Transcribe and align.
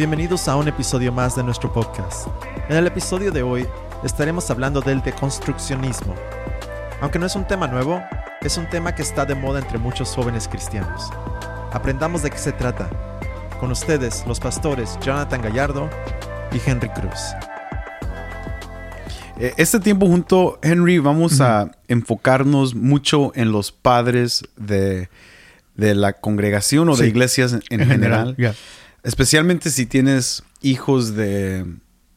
Bienvenidos 0.00 0.48
a 0.48 0.56
un 0.56 0.66
episodio 0.66 1.12
más 1.12 1.36
de 1.36 1.42
nuestro 1.44 1.70
podcast. 1.70 2.26
En 2.70 2.76
el 2.78 2.86
episodio 2.86 3.30
de 3.30 3.42
hoy 3.42 3.66
estaremos 4.02 4.50
hablando 4.50 4.80
del 4.80 5.02
deconstruccionismo. 5.02 6.14
Aunque 7.02 7.18
no 7.18 7.26
es 7.26 7.36
un 7.36 7.46
tema 7.46 7.66
nuevo, 7.66 8.02
es 8.40 8.56
un 8.56 8.66
tema 8.70 8.94
que 8.94 9.02
está 9.02 9.26
de 9.26 9.34
moda 9.34 9.58
entre 9.58 9.76
muchos 9.76 10.14
jóvenes 10.14 10.48
cristianos. 10.48 11.10
Aprendamos 11.70 12.22
de 12.22 12.30
qué 12.30 12.38
se 12.38 12.52
trata. 12.52 12.88
Con 13.60 13.72
ustedes, 13.72 14.24
los 14.26 14.40
pastores 14.40 14.98
Jonathan 15.02 15.42
Gallardo 15.42 15.90
y 16.50 16.70
Henry 16.70 16.88
Cruz. 16.88 17.20
Eh, 19.38 19.52
Este 19.58 19.80
tiempo 19.80 20.06
junto, 20.06 20.58
Henry, 20.62 20.98
vamos 20.98 21.42
a 21.42 21.72
enfocarnos 21.88 22.74
mucho 22.74 23.32
en 23.34 23.52
los 23.52 23.70
padres 23.70 24.44
de, 24.56 25.10
de 25.74 25.94
la 25.94 26.14
congregación 26.14 26.88
o 26.88 26.96
de 26.96 27.06
iglesias 27.06 27.52
en, 27.52 27.62
en 27.68 27.86
general. 27.86 28.34
Especialmente 29.02 29.70
si 29.70 29.86
tienes 29.86 30.42
hijos 30.62 31.14
de 31.14 31.64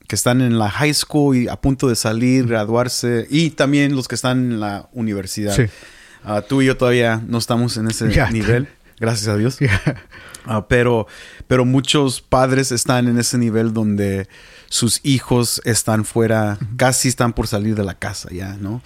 que 0.08 0.16
están 0.16 0.42
en 0.42 0.60
la 0.60 0.70
high 0.70 0.94
school 0.94 1.36
y 1.36 1.48
a 1.48 1.56
punto 1.56 1.88
de 1.88 1.96
salir, 1.96 2.48
graduarse, 2.48 3.26
y 3.30 3.52
también 3.52 3.96
los 3.96 4.08
que 4.08 4.16
están 4.16 4.52
en 4.52 4.60
la 4.60 4.90
universidad. 4.92 5.56
Sí. 5.56 5.64
Ah, 6.24 6.42
tú 6.42 6.62
y 6.62 6.66
yo 6.66 6.78
todavía 6.78 7.22
no 7.26 7.38
estamos 7.38 7.78
en 7.78 7.88
ese 7.88 8.06
nivel, 8.32 8.68
gracias 9.00 9.28
a 9.28 9.38
Dios. 9.38 9.58
Ah, 10.46 10.68
pero, 10.68 11.08
pero 11.48 11.64
muchos 11.64 12.20
padres 12.20 12.74
están 12.74 13.08
en 13.08 13.18
ese 13.18 13.38
nivel 13.38 13.72
donde 13.72 14.28
sus 14.68 15.00
hijos 15.04 15.62
están 15.64 16.04
fuera, 16.04 16.60
casi 16.76 17.08
están 17.08 17.32
por 17.32 17.48
salir 17.48 17.76
de 17.76 17.86
la 17.86 17.94
casa 17.94 18.28
ya, 18.30 18.58
¿no? 18.60 18.82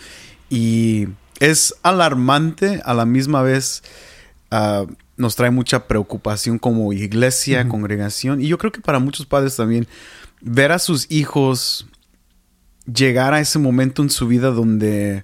Y 0.51 1.07
es 1.39 1.73
alarmante 1.81 2.79
a 2.85 2.93
la 2.93 3.07
misma 3.07 3.41
vez. 3.41 3.81
Nos 5.17 5.35
trae 5.35 5.51
mucha 5.51 5.87
preocupación 5.87 6.59
como 6.59 6.93
iglesia, 6.93 7.67
congregación. 7.67 8.41
Y 8.41 8.47
yo 8.47 8.57
creo 8.57 8.71
que 8.71 8.81
para 8.81 8.99
muchos 8.99 9.25
padres 9.25 9.55
también, 9.55 9.87
ver 10.41 10.71
a 10.71 10.79
sus 10.79 11.11
hijos 11.11 11.87
llegar 12.85 13.33
a 13.33 13.39
ese 13.39 13.59
momento 13.59 14.01
en 14.01 14.09
su 14.09 14.27
vida 14.27 14.51
donde 14.51 15.23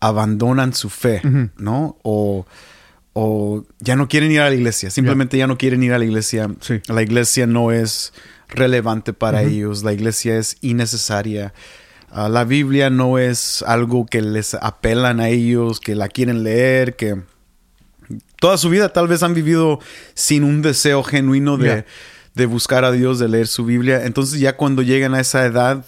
abandonan 0.00 0.72
su 0.72 0.88
fe. 0.88 1.20
¿no? 1.56 1.98
O, 2.02 2.46
o 3.12 3.64
ya 3.80 3.96
no 3.96 4.08
quieren 4.08 4.32
ir 4.32 4.40
a 4.40 4.48
la 4.48 4.54
iglesia, 4.54 4.90
simplemente 4.90 5.36
ya 5.36 5.46
no 5.46 5.58
quieren 5.58 5.82
ir 5.82 5.92
a 5.92 5.98
la 5.98 6.04
iglesia. 6.04 6.48
Sí. 6.60 6.80
La 6.88 7.02
iglesia 7.02 7.46
no 7.46 7.72
es 7.72 8.12
relevante 8.48 9.12
para 9.12 9.42
ellos, 9.42 9.82
la 9.82 9.92
iglesia 9.92 10.38
es 10.38 10.56
innecesaria. 10.60 11.52
Ah, 12.10 12.28
la 12.28 12.44
Biblia 12.44 12.90
no 12.90 13.18
es 13.18 13.62
algo 13.66 14.04
que 14.06 14.20
les 14.20 14.54
apelan 14.54 15.18
a 15.18 15.30
ellos, 15.30 15.80
que 15.80 15.94
la 15.94 16.08
quieren 16.08 16.44
leer, 16.44 16.94
que 16.94 17.22
toda 18.40 18.56
su 18.58 18.68
vida 18.68 18.92
tal 18.92 19.08
vez 19.08 19.22
han 19.22 19.34
vivido 19.34 19.78
sin 20.14 20.44
un 20.44 20.62
deseo 20.62 21.02
genuino 21.02 21.56
de, 21.56 21.84
de 22.34 22.46
buscar 22.46 22.84
a 22.84 22.92
Dios, 22.92 23.18
de 23.18 23.28
leer 23.28 23.46
su 23.46 23.64
Biblia. 23.64 24.04
Entonces 24.04 24.40
ya 24.40 24.56
cuando 24.56 24.82
llegan 24.82 25.14
a 25.14 25.20
esa 25.20 25.44
edad 25.44 25.84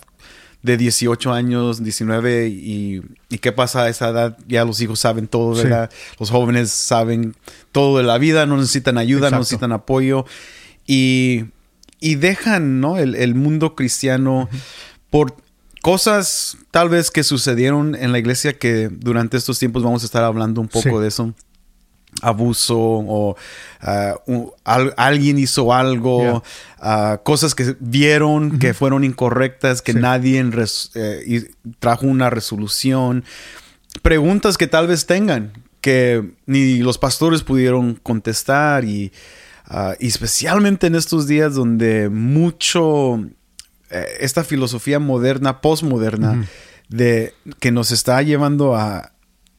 de 0.63 0.77
18 0.79 1.31
años, 1.33 1.85
19 1.85 2.49
y, 2.49 3.03
y 3.29 3.39
qué 3.39 3.53
pasa 3.53 3.83
a 3.83 3.89
esa 3.91 4.09
edad, 4.09 4.39
ya 4.49 4.65
los 4.65 4.81
hijos 4.81 4.99
saben 4.99 5.29
todo, 5.29 5.55
Sí. 5.57 5.65
¿verdad? 5.65 5.91
Los 6.19 6.31
jóvenes 6.31 6.71
saben 6.71 7.35
todo 7.71 7.99
de 7.99 8.05
la 8.05 8.17
vida, 8.17 8.47
no 8.47 8.57
necesitan 8.57 8.97
ayuda, 8.97 9.31
no 9.31 9.39
necesitan 9.41 9.73
apoyo 9.73 10.25
y, 10.87 11.45
y 12.01 12.15
dejan 12.15 12.81
¿no? 12.81 12.97
el, 12.97 13.15
el 13.15 13.35
mundo 13.35 13.75
cristiano 13.75 14.49
por 15.11 15.37
cosas 15.83 16.57
tal 16.71 16.89
vez 16.89 17.11
que 17.11 17.25
sucedieron 17.25 17.95
en 17.95 18.11
la 18.13 18.19
iglesia 18.19 18.59
que 18.59 18.89
durante 18.91 19.37
estos 19.37 19.59
tiempos 19.59 19.83
vamos 19.83 20.03
a 20.03 20.07
estar 20.07 20.25
hablando 20.25 20.63
un 20.63 20.69
poco 20.69 20.89
Sí. 20.97 21.03
de 21.03 21.09
eso 21.09 21.35
abuso 22.29 22.77
o 22.79 23.37
ah, 23.81 24.15
un- 24.27 24.51
al- 24.65 24.95
alguien 24.97 25.39
hizo 25.39 25.73
algo, 25.73 26.43
ah, 26.81 27.21
cosas 27.23 27.55
que 27.55 27.77
vieron 27.81 28.59
que 28.59 28.73
fueron 28.75 29.05
incorrectas, 29.05 29.83
que 29.83 29.93
Sí. 29.93 29.99
nadie 29.99 30.43
res- 30.45 30.91
eh, 30.95 31.51
trajo 31.81 32.07
una 32.07 32.31
resolución, 32.31 33.25
preguntas 34.03 34.57
que 34.57 34.67
tal 34.67 34.87
vez 34.87 35.07
tengan 35.07 35.53
que 35.81 36.31
ni 36.47 36.79
los 36.79 36.97
pastores 36.99 37.43
pudieron 37.43 37.95
contestar 38.03 38.85
y, 38.85 39.13
ah, 39.67 39.95
y 40.01 40.07
especialmente 40.09 40.87
en 40.87 40.95
estos 40.95 41.27
días 41.27 41.55
donde 41.55 42.09
mucho 42.09 43.23
eh, 43.91 44.07
esta 44.21 44.43
filosofía 44.45 44.99
moderna, 44.99 45.61
postmoderna, 45.61 46.47
de 46.89 47.35
que 47.61 47.71
nos 47.71 47.93
está 47.93 48.21
llevando 48.23 48.75
a 48.77 49.13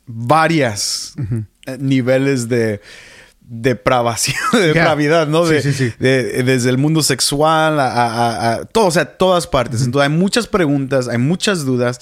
varias 0.08 1.14
eh, 1.66 1.78
niveles 1.80 2.48
de 2.50 2.82
depravación, 3.48 4.38
de 4.54 4.68
depravidad, 4.68 5.28
¿no? 5.28 5.46
De, 5.46 5.62
sí, 5.62 5.74
sí. 5.74 5.92
de- 6.00 6.44
desde 6.44 6.70
el 6.70 6.78
mundo 6.78 7.04
sexual 7.04 7.80
a, 7.80 7.88
a- 7.92 8.08
a- 8.12 8.54
a 8.56 8.66
todo, 8.66 8.88
o 8.88 8.92
sea, 8.92 9.06
todas 9.18 9.48
partes. 9.48 9.82
Entonces 9.84 10.10
hay 10.10 10.16
muchas 10.18 10.48
preguntas, 10.48 11.08
hay 11.08 11.18
muchas 11.18 11.64
dudas 11.66 12.00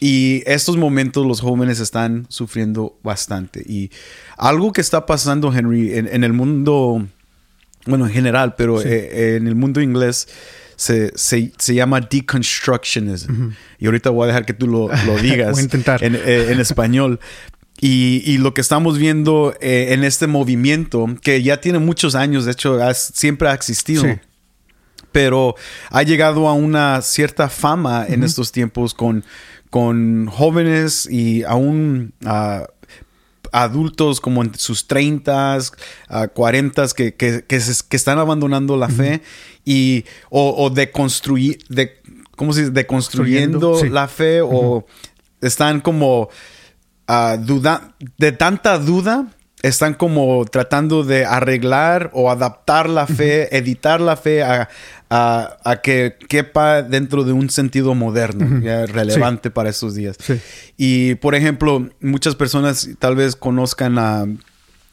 y 0.00 0.42
estos 0.46 0.76
momentos 0.76 1.26
los 1.26 1.40
jóvenes 1.40 1.80
están 1.80 2.26
sufriendo 2.28 2.98
bastante. 3.02 3.62
Y 3.66 3.90
algo 4.36 4.72
que 4.72 4.80
está 4.80 5.06
pasando, 5.06 5.52
Henry, 5.54 5.96
en, 5.96 6.08
en 6.08 6.24
el 6.24 6.32
mundo, 6.32 7.06
bueno, 7.86 8.06
en 8.06 8.12
general, 8.12 8.54
pero 8.56 8.82
eh, 8.82 9.36
en 9.36 9.46
el 9.46 9.54
mundo 9.54 9.80
inglés 9.80 10.28
se, 10.76 11.12
se, 11.16 11.52
se 11.58 11.74
llama 11.74 12.00
deconstructionism. 12.00 13.50
Y 13.78 13.86
ahorita 13.86 14.10
voy 14.10 14.24
a 14.24 14.26
dejar 14.28 14.46
que 14.46 14.54
tú 14.54 14.66
lo, 14.66 14.88
lo 15.06 15.16
digas 15.18 15.52
Voy 15.52 15.60
a 15.60 15.64
intentar. 15.64 16.02
En, 16.04 16.14
eh, 16.14 16.48
en 16.50 16.60
español. 16.60 17.20
Y, 17.80 18.22
y 18.24 18.38
lo 18.38 18.54
que 18.54 18.60
estamos 18.60 18.98
viendo 18.98 19.54
eh, 19.60 19.88
en 19.90 20.04
este 20.04 20.26
movimiento, 20.26 21.06
que 21.22 21.42
ya 21.42 21.60
tiene 21.60 21.78
muchos 21.80 22.14
años, 22.14 22.44
de 22.44 22.52
hecho, 22.52 22.78
siempre 22.94 23.48
ha 23.48 23.54
existido 23.54 24.02
Sí. 24.04 24.12
pero 25.12 25.54
ha 25.90 26.02
llegado 26.02 26.48
a 26.48 26.52
una 26.54 27.02
cierta 27.02 27.48
fama 27.48 28.06
en 28.08 28.22
estos 28.22 28.52
tiempos 28.52 28.94
con, 28.94 29.24
con 29.70 30.26
jóvenes 30.26 31.06
y 31.10 31.42
aún 31.42 32.14
ah, 32.24 32.68
adultos 33.54 34.20
como 34.20 34.42
en 34.42 34.52
sus 34.56 34.86
30, 34.88 35.58
uh, 36.10 36.28
40 36.34 36.86
que, 36.96 37.14
que, 37.14 37.44
que, 37.46 37.60
se- 37.60 37.84
que 37.88 37.96
están 37.96 38.18
abandonando 38.18 38.76
la 38.76 38.88
fe 38.88 39.22
y 39.64 40.04
o, 40.28 40.54
o 40.58 40.70
deconstruir, 40.70 41.58
de, 41.68 42.00
¿cómo 42.36 42.52
se 42.52 42.60
dice? 42.62 42.72
Deconstruyendo 42.72 43.60
Construyendo, 43.70 43.88
sí. 43.88 43.94
la 43.94 44.08
fe 44.08 44.40
o 44.42 44.84
están 45.40 45.80
como 45.80 46.28
ah, 47.06 47.36
duda, 47.38 47.94
de 48.18 48.32
tanta 48.32 48.78
duda, 48.78 49.26
están 49.62 49.94
como 49.94 50.44
tratando 50.46 51.04
de 51.04 51.24
arreglar 51.24 52.10
o 52.12 52.30
adaptar 52.30 52.88
la 52.88 53.06
fe, 53.06 53.56
editar 53.56 54.00
la 54.00 54.16
fe 54.16 54.42
a, 54.42 54.68
a- 55.16 55.58
a 55.64 55.76
que 55.80 56.16
quepa 56.28 56.82
dentro 56.82 57.22
de 57.22 57.32
un 57.32 57.48
sentido 57.50 57.94
moderno, 57.94 58.60
ya 58.60 58.84
relevante 58.86 59.50
para 59.50 59.70
estos 59.70 59.94
días. 59.94 60.16
Sí. 60.18 60.40
Y 60.76 61.14
por 61.16 61.34
ejemplo, 61.34 61.88
muchas 62.00 62.34
personas 62.34 62.88
tal 62.98 63.14
vez 63.14 63.36
conozcan 63.36 63.98
a, 63.98 64.24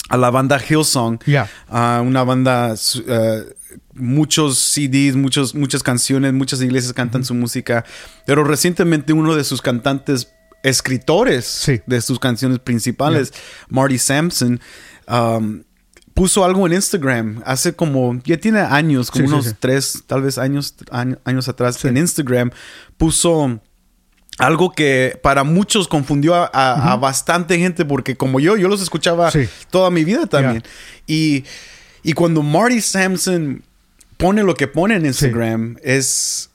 a 0.09 0.17
la 0.17 0.29
banda 0.29 0.59
Hillsong, 0.59 1.19
Ya. 1.25 1.49
a 1.69 2.03
una 2.05 2.23
banda, 2.23 2.75
eh, 3.07 3.43
muchos 3.93 4.59
CDs, 4.59 5.15
muchos, 5.15 5.55
muchas 5.55 5.81
canciones, 5.81 6.33
muchas 6.33 6.61
iglesias 6.61 6.93
cantan 6.93 7.23
su 7.25 7.33
música, 7.33 7.83
pero 8.27 8.43
recientemente 8.43 9.13
uno 9.13 9.35
de 9.35 9.43
sus 9.43 9.61
cantantes 9.61 10.27
escritores 10.63 11.45
Sí. 11.45 11.81
de 11.88 11.99
sus 12.01 12.19
canciones 12.19 12.59
principales, 12.59 13.33
Marty 13.69 13.97
Sampson, 13.97 14.59
um, 15.07 15.63
puso 16.13 16.44
algo 16.45 16.67
en 16.67 16.73
Instagram 16.73 17.41
hace 17.45 17.73
como, 17.73 18.19
ya 18.25 18.38
tiene 18.38 18.59
años, 18.59 19.09
como 19.09 19.25
Sí, 19.27 19.33
unos 19.33 19.45
sí. 19.45 19.51
tres, 19.59 20.03
tal 20.07 20.22
vez 20.22 20.38
años, 20.38 20.75
año- 20.91 21.17
años 21.25 21.47
atrás, 21.47 21.83
en 21.85 21.97
Instagram, 21.97 22.51
puso 22.97 23.59
algo 24.38 24.71
que 24.71 25.19
para 25.23 25.44
muchos 25.44 25.88
confundió 25.88 26.35
a, 26.35 26.50
a- 26.53 26.91
a 26.94 26.95
bastante 26.97 27.57
gente 27.57 27.85
porque 27.85 28.16
como 28.16 28.39
yo, 28.39 28.57
yo 28.57 28.67
los 28.67 28.81
escuchaba 28.81 29.31
toda 29.69 29.89
mi 29.89 30.03
vida 30.03 30.25
también. 30.27 30.63
Y, 31.07 31.44
y 32.03 32.13
cuando 32.13 32.41
Marty 32.44 32.81
Sampson 32.81 33.63
pone 34.18 34.44
lo 34.44 34.53
que 34.56 34.68
pone 34.68 34.95
en 34.95 35.06
Instagram, 35.07 35.77
es 35.83 36.50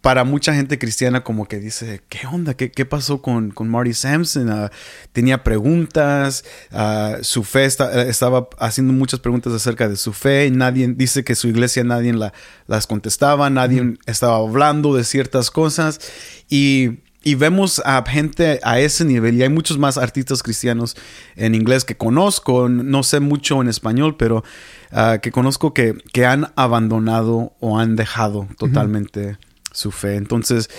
para 0.00 0.22
mucha 0.24 0.54
gente 0.54 0.78
cristiana 0.78 1.24
como 1.24 1.48
que 1.48 1.58
dice, 1.58 2.02
¿qué 2.08 2.26
onda? 2.26 2.54
¿Qué, 2.54 2.70
qué 2.70 2.84
pasó 2.84 3.20
con, 3.22 3.50
con 3.50 3.68
Marty 3.68 3.94
Sampson? 3.94 4.50
Ah, 4.50 4.70
tenía 5.12 5.42
preguntas, 5.42 6.44
ah, 6.72 7.16
su 7.22 7.42
fe 7.42 7.64
esta- 7.64 8.02
estaba 8.02 8.48
haciendo 8.58 8.92
muchas 8.92 9.20
preguntas 9.20 9.52
acerca 9.52 9.88
de 9.88 9.96
su 9.96 10.12
fe, 10.12 10.46
y 10.46 10.50
nadie 10.50 10.86
dice 10.88 11.24
que 11.24 11.34
su 11.34 11.48
iglesia 11.48 11.84
nadie 11.84 12.12
la- 12.12 12.32
las 12.66 12.86
contestaba, 12.86 13.48
nadie 13.50 13.94
estaba 14.06 14.36
hablando 14.36 14.94
de 14.94 15.04
ciertas 15.04 15.50
cosas 15.50 16.00
y, 16.48 17.00
y 17.24 17.34
vemos 17.34 17.80
a 17.84 18.04
gente 18.06 18.60
a 18.62 18.78
ese 18.78 19.04
nivel 19.04 19.36
y 19.36 19.42
hay 19.42 19.48
muchos 19.48 19.78
más 19.78 19.96
artistas 19.96 20.42
cristianos 20.42 20.96
en 21.34 21.54
inglés 21.54 21.84
que 21.84 21.96
conozco, 21.96 22.68
no 22.68 23.02
sé 23.02 23.20
mucho 23.20 23.60
en 23.62 23.68
español, 23.68 24.16
pero 24.16 24.44
ah, 24.92 25.18
que 25.22 25.32
conozco 25.32 25.72
que, 25.72 25.94
que 26.12 26.26
han 26.26 26.52
abandonado 26.56 27.54
o 27.60 27.78
han 27.78 27.96
dejado 27.96 28.46
totalmente 28.58 29.38
su 29.72 29.90
fe. 29.90 30.16
Entonces, 30.16 30.70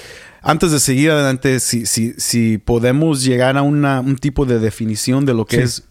antes 0.42 0.72
de 0.72 0.80
seguir 0.80 1.12
adelante, 1.12 1.60
si, 1.60 1.86
si, 1.86 2.14
si 2.18 2.58
podemos 2.58 3.24
llegar 3.24 3.58
a 3.58 3.62
una, 3.62 4.00
un 4.00 4.18
tipo 4.18 4.46
de 4.46 4.60
definición 4.60 5.26
de 5.26 5.34
lo 5.34 5.46
que 5.46 5.58
Sí. 5.58 5.64
es 5.64 5.84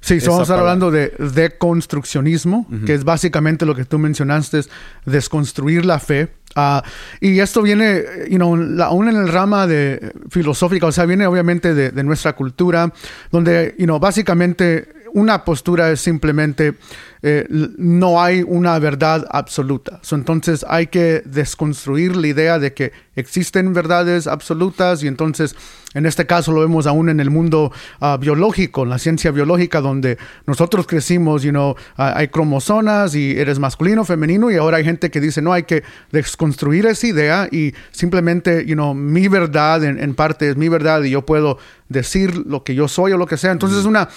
Sí, 0.00 0.18
vamos 0.26 0.40
a 0.40 0.42
estar 0.42 0.58
hablando 0.58 0.90
de 0.90 1.14
deconstruccionismo, 1.18 2.66
que 2.84 2.94
es 2.94 3.04
básicamente 3.04 3.64
lo 3.64 3.74
que 3.74 3.84
tú 3.84 3.98
mencionaste, 3.98 4.58
es 4.60 4.70
desconstruir 5.04 5.84
la 5.84 5.98
fe. 5.98 6.32
Ah, 6.56 6.82
y 7.20 7.38
esto 7.40 7.62
viene, 7.62 8.02
you 8.28 8.36
know, 8.36 8.54
aún 8.82 9.08
en 9.08 9.16
el 9.16 9.28
rama 9.28 9.66
de 9.66 10.12
filosófica, 10.30 10.86
o 10.86 10.92
sea, 10.92 11.04
viene 11.06 11.26
obviamente 11.26 11.74
de, 11.74 11.90
de 11.90 12.04
nuestra 12.04 12.34
cultura, 12.34 12.92
donde, 13.30 13.74
you 13.78 13.84
know, 13.86 13.98
básicamente 13.98 14.88
una 15.14 15.44
postura 15.44 15.90
es 15.92 16.00
simplemente 16.00 16.74
eh, 17.22 17.46
no 17.48 18.20
hay 18.20 18.42
una 18.46 18.78
verdad 18.78 19.24
absoluta. 19.30 20.00
entonces 20.10 20.66
hay 20.68 20.88
que 20.88 21.22
desconstruir 21.24 22.16
la 22.16 22.26
idea 22.26 22.58
de 22.58 22.74
que 22.74 22.92
existen 23.16 23.72
verdades 23.72 24.26
absolutas 24.26 25.02
y 25.02 25.06
entonces 25.06 25.56
en 25.94 26.04
este 26.04 26.26
caso 26.26 26.50
lo 26.50 26.60
vemos 26.60 26.86
aún 26.86 27.08
en 27.08 27.20
el 27.20 27.30
mundo 27.30 27.72
uh, 28.00 28.18
biológico, 28.18 28.82
en 28.82 28.90
la 28.90 28.98
ciencia 28.98 29.30
biológica 29.30 29.80
donde 29.80 30.18
nosotros 30.46 30.86
crecimos, 30.88 31.44
you 31.44 31.50
know, 31.50 31.76
hay 31.96 32.26
cromosomas 32.28 33.14
y 33.14 33.38
eres 33.38 33.60
masculino, 33.60 34.04
femenino 34.04 34.50
y 34.50 34.56
ahora 34.56 34.78
hay 34.78 34.84
gente 34.84 35.12
que 35.12 35.20
dice 35.20 35.40
no 35.40 35.52
hay 35.52 35.62
que 35.62 35.84
desconstruir 36.10 36.86
esa 36.86 37.06
idea 37.06 37.48
y 37.50 37.72
simplemente, 37.92 38.66
you 38.66 38.74
know, 38.74 38.92
mi 38.92 39.28
verdad 39.28 39.84
en, 39.84 40.02
en 40.02 40.16
parte 40.16 40.50
es 40.50 40.56
mi 40.56 40.68
verdad 40.68 41.04
y 41.04 41.10
yo 41.10 41.24
puedo 41.24 41.58
decir 41.88 42.36
lo 42.46 42.64
que 42.64 42.74
yo 42.74 42.88
soy 42.88 43.12
o 43.12 43.16
lo 43.16 43.26
que 43.26 43.36
sea. 43.36 43.52
Entonces 43.52 43.78
es 43.78 43.84
una, 43.84 44.08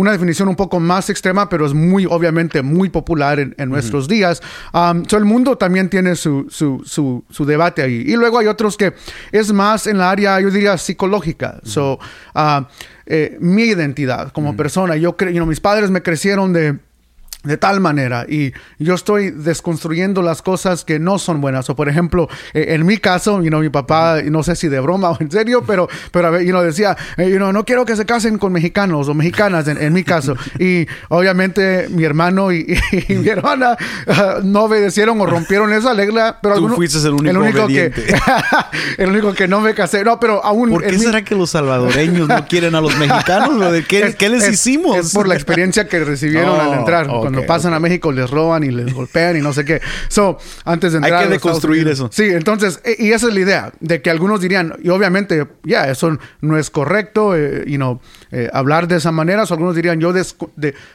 una 0.00 0.12
definición 0.12 0.48
un 0.48 0.56
poco 0.56 0.80
más 0.80 1.10
extrema, 1.10 1.48
pero 1.48 1.66
es 1.66 1.74
muy 1.74 2.06
obviamente 2.06 2.62
muy 2.62 2.88
popular 2.88 3.38
en, 3.38 3.68
nuestros 3.68 4.08
días. 4.08 4.42
Um, 4.72 5.02
el 5.10 5.24
mundo 5.24 5.58
también 5.58 5.90
tiene 5.90 6.16
su, 6.16 6.46
su, 6.50 6.82
su, 7.28 7.44
debate 7.44 7.82
ahí. 7.82 8.04
Y 8.06 8.16
luego 8.16 8.38
hay 8.38 8.46
otros 8.46 8.76
que 8.76 8.94
es 9.30 9.52
más 9.52 9.86
en 9.86 9.98
la 9.98 10.10
área, 10.10 10.40
yo 10.40 10.50
diría, 10.50 10.78
psicológica. 10.78 11.60
So, 11.64 11.98
uh, 12.34 12.64
eh, 13.06 13.36
mi 13.40 13.62
identidad 13.64 14.32
como 14.32 14.56
persona, 14.56 14.96
yo 14.96 15.16
creo, 15.16 15.44
mis 15.44 15.60
padres 15.60 15.90
me 15.90 16.02
crecieron 16.02 16.52
de 16.52 16.78
de 17.42 17.56
tal 17.56 17.80
manera 17.80 18.26
y 18.28 18.52
yo 18.78 18.94
estoy 18.94 19.30
desconstruyendo 19.30 20.20
las 20.20 20.42
cosas 20.42 20.84
que 20.84 20.98
no 20.98 21.18
son 21.18 21.40
buenas. 21.40 21.70
O 21.70 21.76
por 21.76 21.88
ejemplo 21.88 22.28
eh, 22.52 22.66
en 22.70 22.84
mi 22.84 22.98
caso 22.98 23.42
you 23.42 23.58
mi 23.58 23.70
papá 23.70 24.20
no 24.22 24.42
sé 24.42 24.56
si 24.56 24.68
de 24.68 24.80
broma 24.80 25.10
o 25.10 25.16
en 25.20 25.30
serio 25.30 25.64
pero 25.66 25.88
pero 26.12 26.40
you 26.40 26.50
know, 26.50 26.62
decía 26.62 26.96
eh, 27.16 27.38
no 27.38 27.64
quiero 27.64 27.84
que 27.84 27.96
se 27.96 28.04
casen 28.04 28.38
con 28.38 28.52
mexicanos 28.52 29.08
o 29.08 29.14
mexicanas 29.14 29.66
en, 29.68 29.92
mi 29.92 30.04
caso. 30.04 30.36
Y 30.58 30.86
obviamente 31.08 31.88
mi 31.88 32.04
hermano 32.04 32.52
y, 32.52 32.78
mi 33.08 33.28
hermana 33.28 33.76
ah, 34.06 34.36
no 34.42 34.64
obedecieron 34.64 35.20
o 35.20 35.26
rompieron 35.26 35.72
esa 35.72 35.94
regla 35.94 36.38
pero 36.42 36.56
tú 36.56 36.68
fuiste 36.70 36.98
el 37.06 37.14
único, 37.14 37.66
que 37.66 37.92
el 38.98 39.10
único 39.10 39.32
que 39.32 39.48
no 39.48 39.60
me 39.60 39.74
casé. 39.74 40.04
No 40.04 40.20
pero 40.20 40.44
aún 40.44 40.70
¿por 40.70 40.82
qué 40.82 40.98
será 40.98 41.22
que 41.22 41.34
los 41.34 41.50
salvadoreños 41.50 42.28
no 42.28 42.46
quieren 42.46 42.74
a 42.74 42.80
los 42.80 42.96
mexicanos 42.96 43.72
¿Qué, 43.88 44.14
¿qué 44.18 44.28
les 44.28 44.48
hicimos? 44.48 44.96
es 44.96 45.12
por 45.12 45.26
la 45.26 45.34
experiencia 45.34 45.88
que 45.88 46.04
recibieron 46.04 46.60
al 46.60 46.72
entrar 46.78 47.08
cuando 47.30 47.46
pasan 47.46 47.74
a 47.74 47.80
México 47.80 48.12
les 48.12 48.28
roban 48.28 48.64
y 48.64 48.70
les 48.70 48.92
golpean 48.94 49.36
y 49.36 49.40
no 49.40 49.52
sé 49.52 49.64
qué. 49.64 49.80
So, 50.08 50.38
antes 50.64 50.92
de 50.92 50.98
entrar 50.98 51.22
Hay 51.22 51.28
que 51.28 51.34
deconstruir 51.34 51.88
eso. 51.88 52.08
Sí, 52.12 52.24
entonces, 52.24 52.80
e, 52.84 52.96
y 52.98 53.12
esa 53.12 53.28
es 53.28 53.34
la 53.34 53.40
idea, 53.40 53.72
de 53.80 54.02
que 54.02 54.10
algunos 54.10 54.40
dirían, 54.40 54.74
y 54.82 54.88
obviamente, 54.88 55.46
ya, 55.64 55.88
eso 55.88 56.18
no 56.40 56.58
es 56.58 56.70
correcto, 56.70 57.36
eh, 57.36 57.64
you 57.66 57.76
know, 57.76 58.00
eh, 58.30 58.50
hablar 58.52 58.88
de 58.88 58.96
esa 58.96 59.12
manera, 59.12 59.44
algunos 59.48 59.74
dirían, 59.74 60.00
yo 60.00 60.12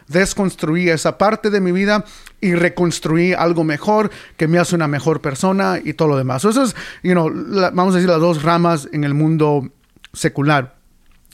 desconstruí 0.08 0.90
esa 0.90 1.18
parte 1.18 1.50
de 1.50 1.62
mi 1.62 1.72
vida 1.72 2.06
y 2.42 2.54
reconstruí 2.54 3.34
algo 3.34 3.64
mejor 3.64 4.12
que 4.38 4.48
me 4.48 4.60
hace 4.60 4.76
una 4.76 4.88
mejor 4.88 5.22
persona 5.22 5.80
y 5.84 5.94
todo 5.94 6.10
lo 6.10 6.18
demás. 6.18 6.46
eso 6.46 6.64
es, 6.64 6.76
you 7.04 7.14
know, 7.14 7.32
vamos 7.74 7.94
a 7.94 7.98
decir, 7.98 8.10
las 8.10 8.20
dos 8.20 8.44
ramas 8.44 8.88
en 8.92 9.04
el 9.04 9.14
mundo 9.14 9.70
secular 10.14 10.76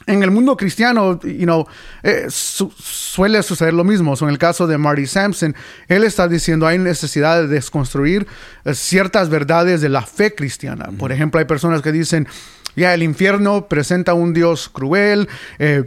en 0.07 0.23
el 0.23 0.31
mundo 0.31 0.57
cristiano, 0.57 1.19
you 1.21 1.43
know, 1.43 1.67
eh, 2.03 2.25
suele 2.29 3.43
suceder 3.43 3.73
lo 3.73 3.83
mismo. 3.83 4.13
en 4.19 4.29
el 4.29 4.37
caso 4.37 4.67
de 4.67 4.77
Marty 4.77 5.05
Sampson, 5.05 5.55
él 5.87 6.03
está 6.03 6.27
diciendo 6.27 6.67
hay 6.67 6.77
necesidad 6.77 7.41
de 7.41 7.47
desconstruir 7.47 8.27
eh, 8.65 8.73
ciertas 8.73 9.29
verdades 9.29 9.81
de 9.81 9.89
la 9.89 10.01
fe 10.01 10.33
cristiana. 10.33 10.89
Por 10.97 11.11
ejemplo, 11.11 11.39
hay 11.39 11.45
personas 11.45 11.81
que 11.81 11.91
dicen, 11.91 12.27
ya 12.75 12.93
el 12.93 13.03
infierno 13.03 13.67
presenta 13.67 14.13
un 14.13 14.33
Dios 14.33 14.69
cruel. 14.69 15.27
Eh, 15.59 15.83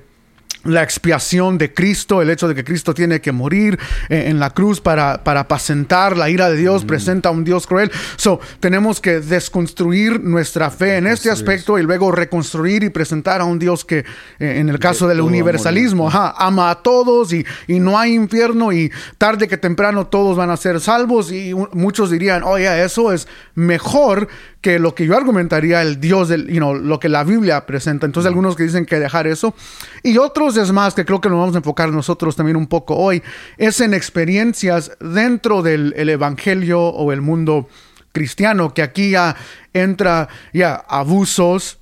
la 0.64 0.82
expiación 0.82 1.58
de 1.58 1.72
Cristo, 1.72 2.22
el 2.22 2.31
hecho 2.31 2.49
de 2.49 2.55
que 2.55 2.64
Cristo 2.64 2.94
tiene 2.94 3.20
que 3.20 3.32
morir 3.32 3.78
eh, 4.08 4.25
en 4.28 4.38
la 4.38 4.50
cruz 4.50 4.81
para, 4.81 5.22
para 5.25 5.40
apacentar 5.40 6.16
la 6.16 6.31
ira 6.31 6.50
de 6.50 6.56
Dios, 6.56 6.84
presenta 6.84 7.28
a 7.28 7.32
un 7.32 7.44
Dios 7.44 7.66
cruel. 7.66 7.90
So, 8.16 8.40
tenemos 8.61 9.00
que 9.00 9.20
desconstruir 9.20 10.20
nuestra 10.20 10.70
fe 10.70 10.96
en 10.96 11.06
este 11.06 11.31
aspecto 11.31 11.78
y 11.78 11.82
luego 11.82 12.11
reconstruir 12.12 12.84
y 12.84 12.90
presentar 12.90 13.40
a 13.40 13.44
un 13.44 13.58
Dios 13.58 13.84
que, 13.84 13.99
eh, 13.99 14.05
en 14.38 14.69
el 14.69 14.78
caso 14.78 15.06
del 15.08 15.20
universalismo, 15.20 16.11
ama 16.11 16.70
a 16.70 16.82
todos 16.82 17.32
y, 17.32 17.44
y, 17.66 17.81
no 17.81 17.99
hay 17.99 18.14
infierno 18.14 18.72
y 18.72 18.90
tarde 19.19 19.49
que 19.49 19.56
temprano 19.56 20.06
todos 20.06 20.37
van 20.37 20.50
a 20.50 20.56
ser 20.56 20.81
salvos 20.81 21.31
y 21.32 21.55
muchos 21.72 22.11
dirían, 22.11 22.43
oye, 22.43 22.84
eso 22.84 23.12
es 23.12 23.28
mejor 23.55 24.28
que 24.64 24.78
lo 24.78 24.94
que 24.94 25.05
yo 25.05 25.14
argumentaría 25.14 25.82
el 25.82 26.00
Dios, 26.00 26.31
del, 26.31 26.49
you 26.49 26.56
know, 26.56 26.75
lo 26.75 26.99
que 26.99 27.11
la 27.11 27.22
Biblia 27.22 27.66
presenta. 27.66 28.06
Entonces, 28.06 28.28
algunos 28.28 28.56
que 28.56 28.62
dicen 28.62 28.87
que 28.87 28.99
dejar 28.99 29.26
eso. 29.26 29.55
Y 30.02 30.16
otros 30.16 30.56
es 30.56 30.72
más, 30.72 30.94
que 30.94 31.05
creo 31.05 31.20
que 31.20 31.28
nos 31.28 31.38
vamos 31.38 31.55
a 31.55 31.58
enfocar 31.58 31.93
nosotros 31.93 32.34
también 32.34 32.56
un 32.56 32.66
poco 32.66 32.96
hoy, 32.96 33.22
es 33.58 33.82
en 33.82 33.93
experiencias 33.93 34.93
dentro 35.00 35.61
del 35.61 36.08
Evangelio 36.08 36.81
o 36.81 37.12
el 37.12 37.20
mundo 37.20 37.69
cristiano, 38.12 38.72
que 38.72 38.81
aquí 38.81 39.11
ya 39.11 39.37
entra 39.75 40.31
ya 40.55 40.76
abusos, 40.76 41.78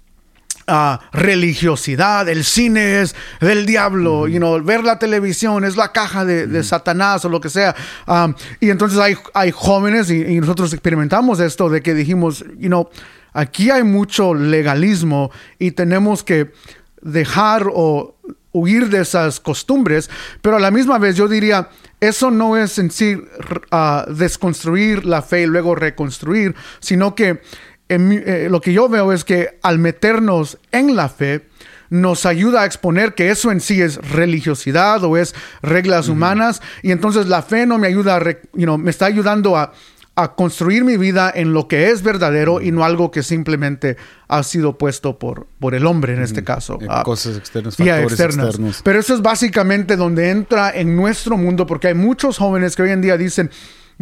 religiosidad, 1.13 2.29
el 2.29 2.45
cine 2.45 3.03
es 3.03 3.15
del 3.41 3.67
diablo, 3.67 4.29
you 4.29 4.39
know, 4.39 4.63
ver 4.63 4.85
la 4.85 4.99
televisión 4.99 5.65
es 5.65 5.77
la 5.77 5.93
caja 5.93 6.25
de, 6.25 6.63
Satanás 6.63 7.25
o 7.25 7.29
lo 7.29 7.41
que 7.41 7.51
sea. 7.51 7.75
Um, 8.07 8.35
y 8.61 8.71
entonces 8.71 8.99
hay, 8.99 9.17
hay 9.35 9.51
jóvenes 9.51 10.11
y, 10.11 10.41
nosotros 10.41 10.73
experimentamos 10.73 11.41
esto 11.41 11.69
de 11.69 11.83
que 11.83 11.95
dijimos, 11.95 12.45
you 12.59 12.69
know, 12.69 12.89
aquí 13.33 13.71
hay 13.71 13.83
mucho 13.83 14.35
legalismo 14.35 15.31
y 15.59 15.73
tenemos 15.73 16.23
que 16.23 16.53
dejar 17.01 17.69
o 17.73 18.17
huir 18.53 18.91
de 18.91 19.01
esas 19.01 19.41
costumbres, 19.41 20.11
pero 20.41 20.57
a 20.57 20.61
la 20.61 20.71
misma 20.71 20.99
vez 20.99 21.17
yo 21.17 21.27
diría, 21.27 21.71
eso 22.01 22.31
no 22.31 22.57
es 22.57 22.79
en 22.79 22.91
sí 22.91 23.15
uh, 23.15 24.13
desconstruir 24.13 25.07
la 25.07 25.23
fe 25.23 25.43
y 25.43 25.47
luego 25.47 25.75
reconstruir, 25.75 26.55
sino 26.81 27.15
que 27.15 27.41
eh, 27.89 28.49
lo 28.51 28.61
que 28.61 28.73
yo 28.73 28.89
veo 28.89 29.13
es 29.13 29.25
que 29.25 29.59
al 29.63 29.79
meternos 29.79 30.59
en 30.71 30.97
la 30.97 31.09
fe, 31.09 31.43
nos 31.93 32.25
ayuda 32.25 32.63
a 32.63 32.65
exponer 32.65 33.13
que 33.15 33.31
eso 33.31 33.53
en 33.53 33.61
sí 33.61 33.83
es 33.83 33.97
religiosidad 33.97 35.05
o 35.05 35.19
es 35.19 35.35
reglas 35.61 36.09
humanas 36.09 36.63
y 36.81 36.91
entonces 36.91 37.27
la 37.27 37.43
fe 37.43 37.67
no 37.67 37.77
me 37.77 37.87
ayuda, 37.87 38.17
a, 38.17 38.79
me 38.79 38.91
está 38.91 39.05
ayudando 39.05 39.59
a, 39.59 39.73
construir 40.37 40.85
mi 40.85 40.97
vida 40.97 41.33
en 41.35 41.53
lo 41.53 41.69
que 41.69 41.91
es 41.91 42.03
verdadero 42.03 42.63
y 42.63 42.71
no 42.71 42.85
algo 42.85 43.11
que 43.11 43.23
simplemente 43.23 43.97
ha 44.29 44.43
sido 44.43 44.79
puesto 44.79 45.19
por, 45.19 45.49
por 45.59 45.75
el 45.75 45.85
hombre 45.87 46.15
en 46.15 46.23
este 46.23 46.45
caso. 46.45 46.79
Ah, 46.89 47.03
cosas 47.03 47.37
externas, 47.37 47.77
factores 47.77 48.13
externos. 48.13 48.83
Pero 48.85 49.01
eso 49.01 49.15
es 49.15 49.21
básicamente 49.21 49.97
donde 49.97 50.31
entra 50.31 50.71
en 50.71 50.97
nuestro 50.97 51.37
mundo 51.37 51.67
porque 51.67 51.89
hay 51.89 51.95
muchos 51.95 52.39
jóvenes 52.39 52.77
que 52.77 52.83
hoy 52.83 52.91
en 52.91 53.01
día 53.01 53.17
dicen, 53.17 53.51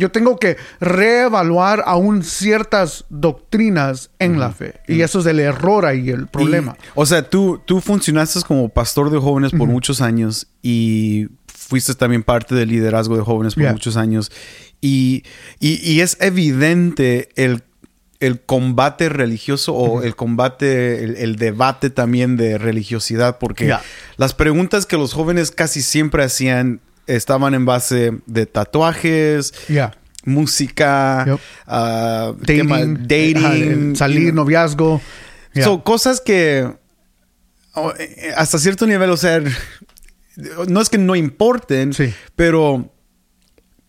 yo 0.01 0.11
tengo 0.11 0.39
que 0.39 0.57
reevaluar 0.81 1.85
aún 1.87 2.25
ciertas 2.25 3.05
doctrinas 3.11 4.11
en 4.19 4.41
la 4.41 4.51
fe. 4.51 4.81
Y 4.89 5.03
eso 5.03 5.21
es 5.21 5.27
el 5.27 5.39
error 5.39 5.85
ahí, 5.85 6.11
el 6.11 6.27
problema. 6.27 6.77
o 6.95 7.07
sea, 7.07 7.29
tú, 7.29 7.61
tú 7.65 7.81
funcionaste 7.81 8.41
como 8.41 8.69
pastor 8.71 9.11
de 9.11 9.19
jóvenes 9.19 9.53
por 9.53 9.69
muchos 9.69 10.01
años 10.01 10.49
y 10.63 11.29
fuiste 11.47 11.95
también 11.95 12.23
parte 12.23 12.55
del 12.55 12.71
liderazgo 12.71 13.17
de 13.17 13.23
jóvenes 13.23 13.55
por 13.55 13.71
muchos 13.71 13.97
años. 13.97 14.33
Y, 14.81 15.25
y, 15.61 16.01
es 16.01 16.17
evidente 16.21 17.29
el, 17.37 17.63
el 18.19 18.41
combate 18.41 19.11
religioso 19.11 19.75
o 19.75 20.03
el 20.03 20.17
combate, 20.17 21.05
el, 21.23 21.37
debate 21.37 21.91
también 21.91 22.39
de 22.39 22.57
religiosidad, 22.57 23.39
porque 23.39 23.75
las 24.17 24.33
preguntas 24.33 24.87
que 24.87 24.97
los 24.97 25.13
jóvenes 25.13 25.51
casi 25.51 25.83
siempre 25.83 26.25
hacían 26.25 26.81
estaban 27.17 27.55
en 27.55 27.65
base 27.65 28.13
de 28.27 28.47
tatuajes, 28.47 29.53
música, 30.25 31.39
ah, 31.67 32.33
dating, 32.39 33.97
salir, 33.97 34.35
noviazgo. 34.35 35.01
Son 35.55 35.81
cosas 35.81 36.21
que 36.21 36.73
oh, 37.75 37.93
eh, 37.99 38.33
hasta 38.37 38.59
cierto 38.59 38.87
nivel, 38.87 39.11
o 39.11 39.17
sea, 39.17 39.43
no 40.69 40.81
es 40.81 40.89
que 40.89 40.99
no 40.99 41.17
importen, 41.17 41.93
pero 42.37 42.93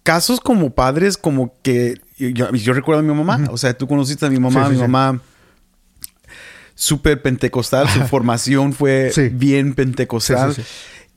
casos 0.03 0.39
como 0.39 0.71
padres, 0.71 1.17
como 1.17 1.53
que 1.61 2.01
yo, 2.17 2.73
recuerdo 2.73 2.99
a 2.99 3.03
mi 3.03 3.13
mamá, 3.13 3.47
o 3.51 3.57
sea, 3.57 3.73
tú 3.73 3.87
conociste 3.87 4.25
a 4.25 4.29
mi 4.29 4.39
mamá, 4.39 4.69
mi 4.69 4.77
mamá 4.77 5.21
súper 6.75 7.21
pentecostal, 7.21 7.87
su 7.89 8.01
formación 8.07 8.73
fue 8.73 9.11
bien 9.33 9.75
pentecostal. 9.75 10.55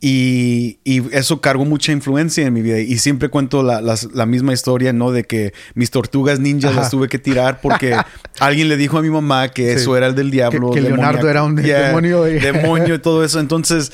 Y, 0.07 0.79
eso 1.13 1.41
cargó 1.41 1.65
mucha 1.65 1.91
influencia 1.91 2.47
en 2.47 2.53
mi 2.53 2.61
vida. 2.61 2.79
Y 2.79 2.99
siempre 2.99 3.31
cuento 3.31 3.63
la, 3.63 4.27
misma 4.27 4.53
historia, 4.53 4.93
¿no? 4.93 5.13
De 5.13 5.25
que 5.25 5.55
mis 5.75 5.91
tortugas 5.91 6.41
ninjas 6.41 6.75
las 6.75 6.91
tuve 6.91 7.09
que 7.09 7.19
tirar 7.19 7.63
porque 7.63 7.97
alguien 8.39 8.69
le 8.69 8.77
dijo 8.77 8.99
a 8.99 9.03
mi 9.03 9.09
mamá 9.09 9.49
que 9.49 9.73
eso 9.73 9.97
era 9.97 10.07
el 10.07 10.15
del 10.15 10.31
diablo. 10.31 10.73
Que, 10.73 10.83
Leonardo 10.83 11.31
era 11.31 11.43
un 11.43 11.57
demonio. 11.57 12.25
Demonio 12.25 12.97
y 12.97 12.99
todo 12.99 13.25
eso. 13.25 13.41
Entonces, 13.41 13.93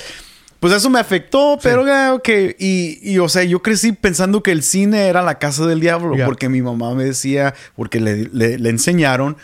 pues 0.58 0.72
eso 0.72 0.90
me 0.90 0.98
afectó, 0.98 1.60
pero 1.62 1.84
ah, 1.86 2.12
ok. 2.14 2.28
Y, 2.58 2.98
y, 3.02 3.18
o 3.18 3.28
sea, 3.28 3.44
yo 3.44 3.62
crecí 3.62 3.92
pensando 3.92 4.42
que 4.42 4.50
el 4.50 4.64
cine 4.64 5.06
era 5.06 5.22
la 5.22 5.38
casa 5.38 5.64
del 5.64 5.78
diablo, 5.78 6.16
porque 6.24 6.48
mi 6.48 6.60
mamá 6.60 6.92
me 6.92 7.04
decía, 7.04 7.54
porque 7.76 8.00
le, 8.00 8.28
le- 8.32 8.58
le 8.58 8.68
enseñaron 8.68 9.36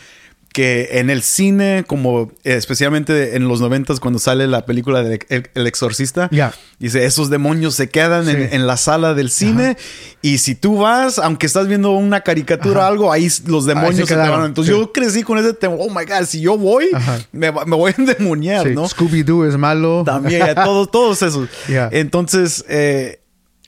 que 0.56 0.88
en 0.92 1.10
el 1.10 1.20
cine, 1.20 1.84
como 1.86 2.32
eh, 2.42 2.54
especialmente 2.54 3.36
en 3.36 3.46
los 3.46 3.60
noventas 3.60 4.00
cuando 4.00 4.18
sale 4.18 4.46
la 4.46 4.64
película 4.64 5.02
de 5.02 5.20
El, 5.28 5.50
El 5.54 5.66
Exorcista, 5.66 6.30
dice, 6.78 7.04
esos 7.04 7.28
demonios 7.28 7.74
se 7.74 7.90
quedan 7.90 8.26
en, 8.26 8.36
Sí. 8.48 8.54
en 8.54 8.66
la 8.66 8.78
sala 8.78 9.12
del 9.12 9.28
cine 9.28 9.76
y 10.22 10.38
si 10.38 10.54
tú 10.54 10.78
vas, 10.78 11.18
aunque 11.18 11.44
estás 11.44 11.68
viendo 11.68 11.90
una 11.90 12.22
caricatura 12.22 12.80
o 12.80 12.86
algo, 12.86 13.12
ahí 13.12 13.28
los 13.44 13.66
demonios 13.66 14.08
se, 14.08 14.14
te 14.14 14.14
quedaron. 14.14 14.46
Entonces 14.46 14.74
sí. 14.74 14.80
yo 14.80 14.92
crecí 14.92 15.24
con 15.24 15.36
ese 15.36 15.52
tema, 15.52 15.74
oh 15.78 15.90
my 15.90 16.06
God, 16.06 16.24
si 16.26 16.40
yo 16.40 16.56
voy, 16.56 16.88
me, 17.32 17.50
voy 17.50 17.92
a 17.92 18.00
endemoniar, 18.00 18.66
Sí, 18.66 18.74
¿no? 18.74 18.88
Scooby-Doo 18.88 19.46
es 19.46 19.58
malo. 19.58 20.04
También, 20.06 20.38
ya, 20.46 20.64
todos, 20.64 20.90
todos 20.90 21.20
esos. 21.20 21.50
Entonces, 21.90 22.64
eh, 22.70 23.20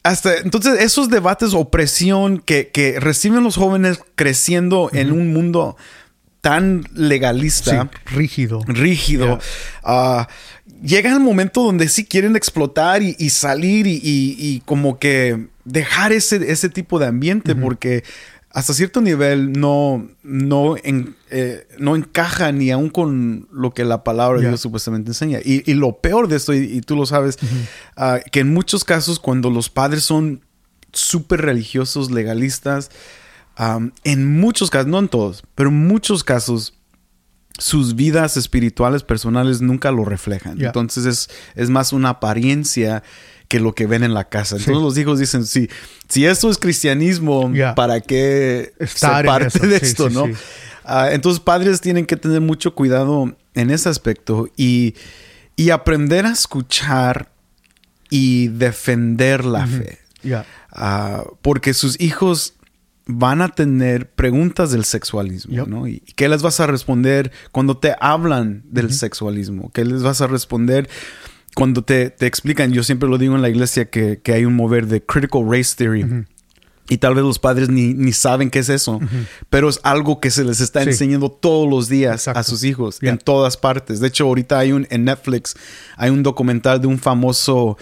hasta 0.05 0.39
entonces, 0.39 0.81
esos 0.81 1.11
debates 1.11 1.53
o 1.53 1.69
presión 1.69 2.39
que, 2.39 2.69
que 2.69 2.99
reciben 2.99 3.45
los 3.45 3.57
jóvenes 3.57 4.01
creciendo 4.15 4.89
en 4.95 5.13
un 5.13 5.35
mundo 5.35 5.77
tan 6.41 6.83
Sí, 6.85 6.89
legalista, 6.95 7.91
rígido. 8.07 8.61
rígido, 8.67 9.39
ah, 9.83 10.29
llega 10.83 11.13
el 11.13 11.21
momento 11.21 11.63
donde 11.65 11.89
sí 11.89 12.05
quieren 12.05 12.37
explotar 12.37 13.03
y, 13.03 13.17
y 13.19 13.31
salir 13.31 13.87
y, 13.87 13.95
y- 14.03 14.37
y 14.39 14.61
como 14.65 14.99
que 14.99 15.49
dejar 15.65 16.13
ese, 16.13 16.51
ese 16.51 16.69
tipo 16.69 16.99
de 16.99 17.07
ambiente 17.07 17.55
porque 17.55 18.05
hasta 18.51 18.73
cierto 18.73 19.01
nivel 19.01 19.53
no, 19.53 20.09
no, 20.23 20.77
en- 20.83 21.15
eh, 21.31 21.67
no 21.79 21.97
encaja 21.97 22.51
ni 22.53 22.71
aún 22.71 22.89
con 22.89 23.47
lo 23.53 23.75
que 23.75 23.85
la 23.85 24.03
palabra 24.05 24.41
de. 24.41 24.49
Dios 24.49 24.61
supuestamente 24.61 25.11
enseña. 25.11 25.39
Y, 25.45 25.75
lo 25.75 25.99
peor 26.01 26.29
de 26.29 26.37
esto, 26.37 26.55
y, 26.55 26.59
y 26.59 26.81
tú 26.81 26.97
lo 26.97 27.05
sabes, 27.05 27.39
ah, 27.97 28.21
que 28.33 28.41
en 28.41 28.55
muchos 28.55 28.85
casos 28.85 29.19
cuando 29.21 29.51
los 29.51 29.69
padres 29.69 30.05
son 30.05 30.43
súper 30.93 31.43
religiosos, 31.43 32.11
legalistas, 32.11 32.91
en 34.05 34.39
muchos 34.41 34.71
casos, 34.71 34.87
no 34.89 34.99
en 34.99 35.09
todos, 35.09 35.43
pero 35.55 35.71
en 35.71 35.87
muchos 35.87 36.23
casos, 36.25 36.75
sus 37.59 37.97
vidas 37.97 38.37
espirituales, 38.37 39.03
personales, 39.03 39.61
nunca 39.61 39.91
lo 39.91 40.05
reflejan. 40.05 40.61
Entonces 40.65 41.05
es, 41.07 41.31
es 41.57 41.71
más 41.71 41.93
una 41.93 42.11
apariencia 42.11 43.03
que 43.49 43.59
lo 43.59 43.75
que 43.75 43.87
ven 43.87 44.05
en 44.05 44.15
la 44.15 44.29
casa. 44.29 44.57
Entonces 44.57 44.77
Sí. 44.77 44.83
los 44.85 44.99
hijos 44.99 45.19
dicen, 45.19 45.45
si, 45.47 45.69
si 46.09 46.25
esto 46.27 46.51
es 46.51 46.59
cristianismo. 46.59 47.51
¿para 47.75 48.01
qué 48.01 48.73
Estar 48.79 49.17
ser 49.17 49.27
parte 49.27 49.67
de 49.67 49.79
Sí, 49.81 49.87
esto, 49.87 50.09
sí, 50.09 50.15
no? 50.15 50.27
sí. 50.27 50.33
Ah, 50.85 51.09
entonces 51.13 51.41
padres 51.41 51.81
tienen 51.81 52.07
que 52.07 52.17
tener 52.17 52.41
mucho 52.41 52.75
cuidado 52.75 53.37
en 53.55 53.71
ese 53.71 53.89
aspecto 53.89 54.49
y, 54.57 54.95
y 55.57 55.71
aprender 55.71 56.27
a 56.27 56.31
escuchar 56.31 57.33
y 58.09 58.49
defender 58.49 59.45
la 59.45 59.67
fe. 59.67 59.99
Ah, 60.71 61.25
porque 61.43 61.75
sus 61.75 62.01
hijos 62.01 62.55
van 63.11 63.41
a 63.43 63.49
tener 63.49 64.11
preguntas 64.11 64.71
del 64.71 64.85
sexualismo, 64.85 65.55
Yep. 65.55 65.67
¿no? 65.67 65.89
¿Y 65.89 66.01
qué 66.15 66.29
les 66.29 66.43
vas 66.43 66.61
a 66.61 66.67
responder 66.67 67.33
cuando 67.53 67.77
te 67.79 67.95
hablan 68.01 68.63
del 68.67 68.93
sexualismo? 68.93 69.71
¿Qué 69.73 69.85
les 69.85 70.03
vas 70.03 70.21
a 70.21 70.27
responder 70.27 70.89
cuando 71.55 71.83
te, 71.83 72.11
te 72.11 72.27
explican? 72.27 72.73
Yo 72.73 72.83
siempre 72.83 73.09
lo 73.09 73.17
digo 73.17 73.35
en 73.35 73.41
la 73.43 73.49
iglesia 73.49 73.89
que, 73.89 74.21
que 74.23 74.35
hay 74.35 74.45
un 74.45 74.55
mover 74.55 74.87
de 74.89 75.03
critical 75.03 75.43
race 75.51 75.75
theory. 75.75 76.05
Y 76.91 76.97
tal 76.99 77.15
vez 77.15 77.23
los 77.23 77.39
padres 77.39 77.69
ni, 77.69 77.93
ni 77.93 78.13
saben 78.13 78.49
qué 78.49 78.61
es 78.61 78.71
eso, 78.71 78.99
pero 79.51 79.69
es 79.69 79.79
algo 79.83 80.21
que 80.21 80.31
se 80.31 80.43
les 80.43 80.61
está 80.61 80.83
Sí. 80.85 80.89
enseñando 80.91 81.31
todos 81.31 81.69
los 81.69 81.89
días 81.91 82.15
Exacto. 82.15 82.41
a 82.41 82.43
sus 82.45 82.65
hijos, 82.65 82.99
Yeah. 83.01 83.13
en 83.13 83.19
todas 83.19 83.59
partes. 83.59 84.01
De 84.01 84.09
hecho, 84.09 84.25
ahorita 84.25 84.59
hay 84.59 84.73
un, 84.73 84.87
en 84.89 85.05
Netflix, 85.05 85.55
hay 85.99 86.09
un 86.09 86.23
documental 86.23 86.81
de 86.81 86.87
un 86.87 86.99
famoso 86.99 87.77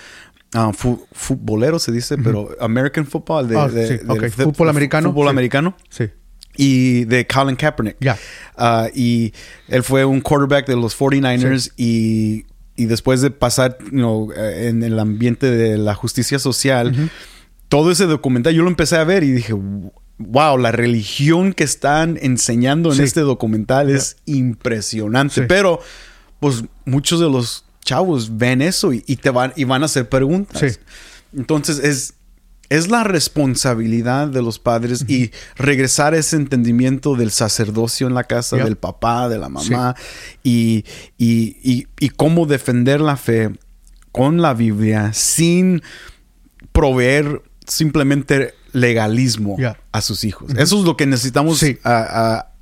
ah, 0.57 0.73
fu- 0.73 1.07
futbolero, 1.13 1.79
se 1.79 1.93
dice, 1.93 2.17
pero 2.19 2.49
American 2.61 3.07
Football, 3.07 3.49
de, 3.49 3.57
Ah, 3.59 3.69
de- 3.69 3.87
sí, 3.87 3.97
del 3.99 4.11
ok. 4.11 4.21
de- 4.23 4.31
Fútbol 4.31 4.67
de- 4.67 4.71
americano, 4.71 5.11
Fútbol 5.11 5.27
sí. 5.27 5.31
americano. 5.31 5.77
Sí. 5.91 6.05
Y 6.59 7.05
de 7.05 7.27
Colin 7.27 7.55
Kaepernick. 7.55 7.97
Ya. 8.01 8.17
Ah, 8.57 8.89
y 8.95 9.33
él 9.69 9.83
fue 9.83 10.05
un 10.07 10.21
quarterback 10.23 10.67
de 10.67 10.75
los 10.77 10.95
49ers 10.99 11.73
y, 11.77 12.47
y 12.77 12.87
después 12.87 13.21
de 13.21 13.31
pasar 13.31 13.77
you 13.85 13.91
know, 13.91 14.33
en 14.35 14.83
el 14.83 14.99
ambiente 14.99 15.51
de 15.51 15.77
la 15.77 15.95
justicia 15.95 16.39
social, 16.39 17.11
todo 17.69 17.91
ese 17.91 18.07
documental 18.07 18.55
yo 18.55 18.63
lo 18.63 18.69
empecé 18.71 18.97
a 18.97 19.05
ver 19.05 19.23
y 19.23 19.33
dije, 19.33 19.53
wow, 20.19 20.57
la 20.57 20.73
religión 20.73 21.53
que 21.53 21.65
están 21.65 22.19
enseñando 22.23 22.89
en 22.91 22.97
Sí. 22.97 23.03
este 23.03 23.21
documental 23.21 23.91
es 23.91 24.17
impresionante. 24.25 25.35
Sí. 25.35 25.41
Pero, 25.47 25.81
pues 26.41 26.65
muchos 26.87 27.21
de 27.21 27.29
los 27.29 27.66
chavos 27.87 28.37
ven 28.37 28.61
eso 28.61 28.93
y, 28.93 29.03
y 29.07 29.17
te 29.17 29.31
van, 29.31 29.55
y 29.57 29.65
van 29.65 29.83
a 29.83 29.87
hacer 29.87 30.09
preguntas. 30.11 30.61
Sí. 30.75 30.79
Entonces 31.37 31.79
es, 31.79 32.15
es 32.69 32.89
la 32.89 33.05
responsabilidad 33.05 34.27
de 34.29 34.43
los 34.43 34.59
padres 34.59 35.05
y 35.09 35.31
regresar 35.57 36.13
a 36.15 36.19
ese 36.19 36.37
entendimiento 36.37 37.15
del 37.15 37.31
sacerdocio 37.31 38.07
en 38.09 38.15
la 38.15 38.25
casa, 38.25 38.57
del 38.57 38.77
papá, 38.77 39.29
de 39.29 39.39
la 39.39 39.49
mamá 39.49 39.95
y, 40.43 40.85
y, 41.17 41.57
y- 41.63 41.87
y 42.01 42.09
cómo 42.11 42.47
defender 42.47 43.01
la 43.01 43.17
fe 43.17 43.53
con 44.13 44.43
la 44.43 44.53
Biblia 44.55 45.13
sin 45.13 45.81
proveer 46.73 47.43
simplemente 47.67 48.55
legalismo 48.73 49.57
a 49.93 50.01
sus 50.01 50.25
hijos. 50.25 50.53
Eso 50.57 50.79
es 50.79 50.85
lo 50.85 50.97
que 50.97 51.07
necesitamos 51.07 51.59
Sí. 51.59 51.79
a, 51.83 51.91
a- 51.93 52.35
a 52.39 52.53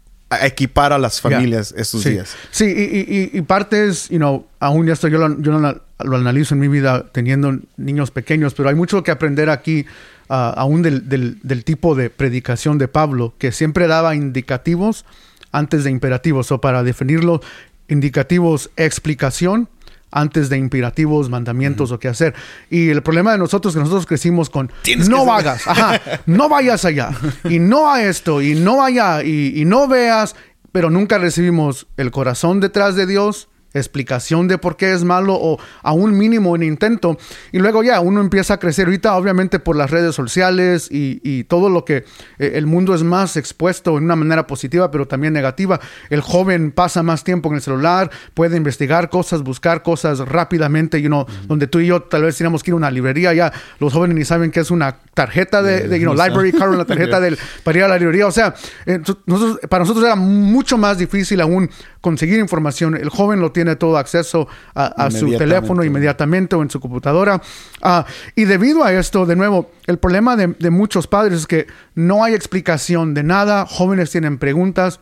equipar 0.43 0.93
a 0.93 0.99
las 0.99 1.21
familias 1.21 1.75
estos 1.77 2.03
sí. 2.03 2.11
días. 2.11 2.35
Sí, 2.51 2.65
y, 2.65 3.15
y- 3.15 3.39
y- 3.39 3.43
parte 3.43 3.87
es, 3.89 4.09
you 4.09 4.17
know, 4.19 4.47
aún 4.61 4.87
ya 4.87 4.93
esto 4.95 5.09
yo, 5.09 5.19
lo, 5.19 5.41
yo 5.41 5.53
lo, 5.59 5.83
lo 6.01 6.17
analizo 6.17 6.55
en 6.55 6.61
mi 6.61 6.69
vida 6.69 7.07
teniendo 7.13 7.59
niños 7.77 8.11
pequeños, 8.11 8.55
pero 8.55 8.69
hay 8.69 8.75
mucho 8.75 9.03
que 9.03 9.11
aprender 9.11 9.51
aquí, 9.51 9.87
ah, 10.29 10.53
aún 10.57 10.83
del, 10.83 11.09
del- 11.09 11.39
del 11.43 11.65
tipo 11.65 11.95
de 11.95 12.11
predicación 12.11 12.79
de 12.79 12.89
Pablo, 12.89 13.35
que 13.39 13.53
siempre 13.53 13.87
daba 13.87 14.15
indicativos 14.15 15.05
antes 15.53 15.85
de 15.85 15.91
imperativos, 15.91 16.51
o 16.53 16.61
para 16.61 16.83
definirlo, 16.83 17.41
indicativos, 17.89 18.71
explicación 18.77 19.69
antes 20.15 20.49
de 20.49 20.57
imperativos, 20.57 21.29
mandamientos 21.29 21.91
o 21.93 21.99
qué 21.99 22.09
hacer. 22.09 22.35
Y 22.71 22.89
el 22.89 23.03
problema 23.03 23.33
de 23.33 23.39
nosotros 23.39 23.73
es 23.73 23.77
que 23.77 23.81
nosotros 23.81 24.07
crecimos 24.07 24.49
con 24.49 24.71
Tienes 24.83 25.09
no 25.09 25.25
que 25.25 25.27
saber". 25.27 25.47
hagas, 25.49 25.67
ajá, 25.67 26.01
no 26.27 26.49
vayas 26.49 26.85
allá, 26.85 27.11
y 27.51 27.59
no 27.59 27.93
a 27.93 28.03
esto, 28.03 28.41
y 28.41 28.55
no 28.55 28.83
allá, 28.83 29.23
y, 29.23 29.61
y 29.61 29.65
no 29.65 29.89
veas, 29.89 30.37
pero 30.73 30.89
nunca 30.89 31.19
recibimos 31.19 31.87
el 31.97 32.11
corazón 32.11 32.61
detrás 32.61 32.95
de 32.95 33.07
Dios, 33.07 33.49
explicación 33.75 34.49
de 34.49 34.59
por 34.59 34.77
qué 34.77 34.93
es 34.93 35.05
malo 35.05 35.35
o 35.35 35.59
a 35.83 35.93
un 35.93 36.17
mínimo 36.17 36.53
un 36.53 36.63
intento. 36.63 37.19
Y 37.53 37.59
luego 37.59 37.83
ya 37.83 38.01
uno 38.01 38.21
empieza 38.21 38.55
a 38.55 38.59
crecer 38.59 38.87
ahorita, 38.87 39.17
obviamente 39.17 39.59
por 39.59 39.77
las 39.77 39.91
redes 39.91 40.15
sociales 40.15 40.89
y, 40.91 41.21
y 41.23 41.45
todo 41.45 41.69
lo 41.69 41.85
que 41.85 42.05
eh, 42.39 42.53
el 42.55 42.67
mundo 42.67 42.95
es 42.95 43.03
más 43.03 43.37
expuesto 43.37 43.99
en 43.99 44.05
una 44.05 44.17
manera 44.17 44.47
positiva, 44.47 44.91
pero 44.91 45.07
también 45.07 45.33
negativa. 45.33 45.81
El 46.11 46.21
joven 46.21 46.73
pasa 46.73 47.03
más 47.03 47.25
tiempo 47.25 47.49
en 47.49 47.57
el 47.57 47.61
celular, 47.61 48.11
puede 48.35 48.57
investigar 48.57 49.11
cosas, 49.11 49.43
buscar 49.43 49.83
cosas 49.83 50.21
rápidamente, 50.21 51.01
you 51.03 51.09
know, 51.09 51.27
donde 51.47 51.67
tú 51.67 51.81
y 51.81 51.87
yo 51.87 52.03
tal 52.03 52.23
vez 52.23 52.37
teníamos 52.37 52.63
que 52.63 52.71
ir 52.71 52.75
a 52.75 52.77
una 52.77 52.91
librería, 52.91 53.33
ya 53.35 53.53
los 53.81 53.93
jóvenes 53.93 54.17
ni 54.17 54.25
saben 54.25 54.51
qué 54.51 54.61
es 54.61 54.71
una 54.71 54.97
tarjeta 55.15 55.63
de, 55.63 55.89
de, 55.89 55.99
you 55.99 56.05
know, 56.05 56.15
no 56.15 56.25
library 56.25 56.53
card, 56.53 56.75
una 56.75 56.85
tarjeta 56.85 57.21
del, 57.21 57.39
para 57.63 57.79
ir 57.79 57.85
a 57.85 57.89
la 57.89 57.99
librería. 57.99 58.27
O 58.27 58.33
sea, 58.33 58.55
eh, 58.87 59.01
nosotros, 59.27 59.59
para 59.69 59.83
nosotros 59.83 60.05
era 60.05 60.17
mucho 60.17 60.79
más 60.79 60.99
difícil 60.99 61.41
aún 61.41 61.71
conseguir 62.01 62.39
información. 62.39 62.95
El 62.97 63.09
joven 63.09 63.41
lo 63.41 63.53
tiene 63.53 63.64
todo 63.77 63.97
acceso 63.97 64.49
a, 64.75 65.07
a 65.07 65.11
su 65.11 65.37
teléfono 65.37 65.83
inmediatamente 65.83 66.57
o 66.57 66.63
en 66.63 66.71
su 66.71 66.81
computadora. 66.81 67.41
Ah, 67.83 68.05
y 68.35 68.45
debido 68.45 68.85
a 68.85 68.93
esto, 68.93 69.27
de 69.27 69.37
nuevo, 69.37 69.71
el 69.87 69.99
problema 69.99 70.37
de, 70.37 70.49
de 70.59 70.71
muchos 70.71 71.07
padres 71.07 71.41
es 71.41 71.47
que 71.47 71.67
no 71.95 72.25
hay 72.25 72.35
explicación 72.35 73.15
de 73.15 73.23
nada. 73.23 73.67
Jóvenes 73.67 74.11
tienen 74.11 74.39
preguntas 74.39 75.01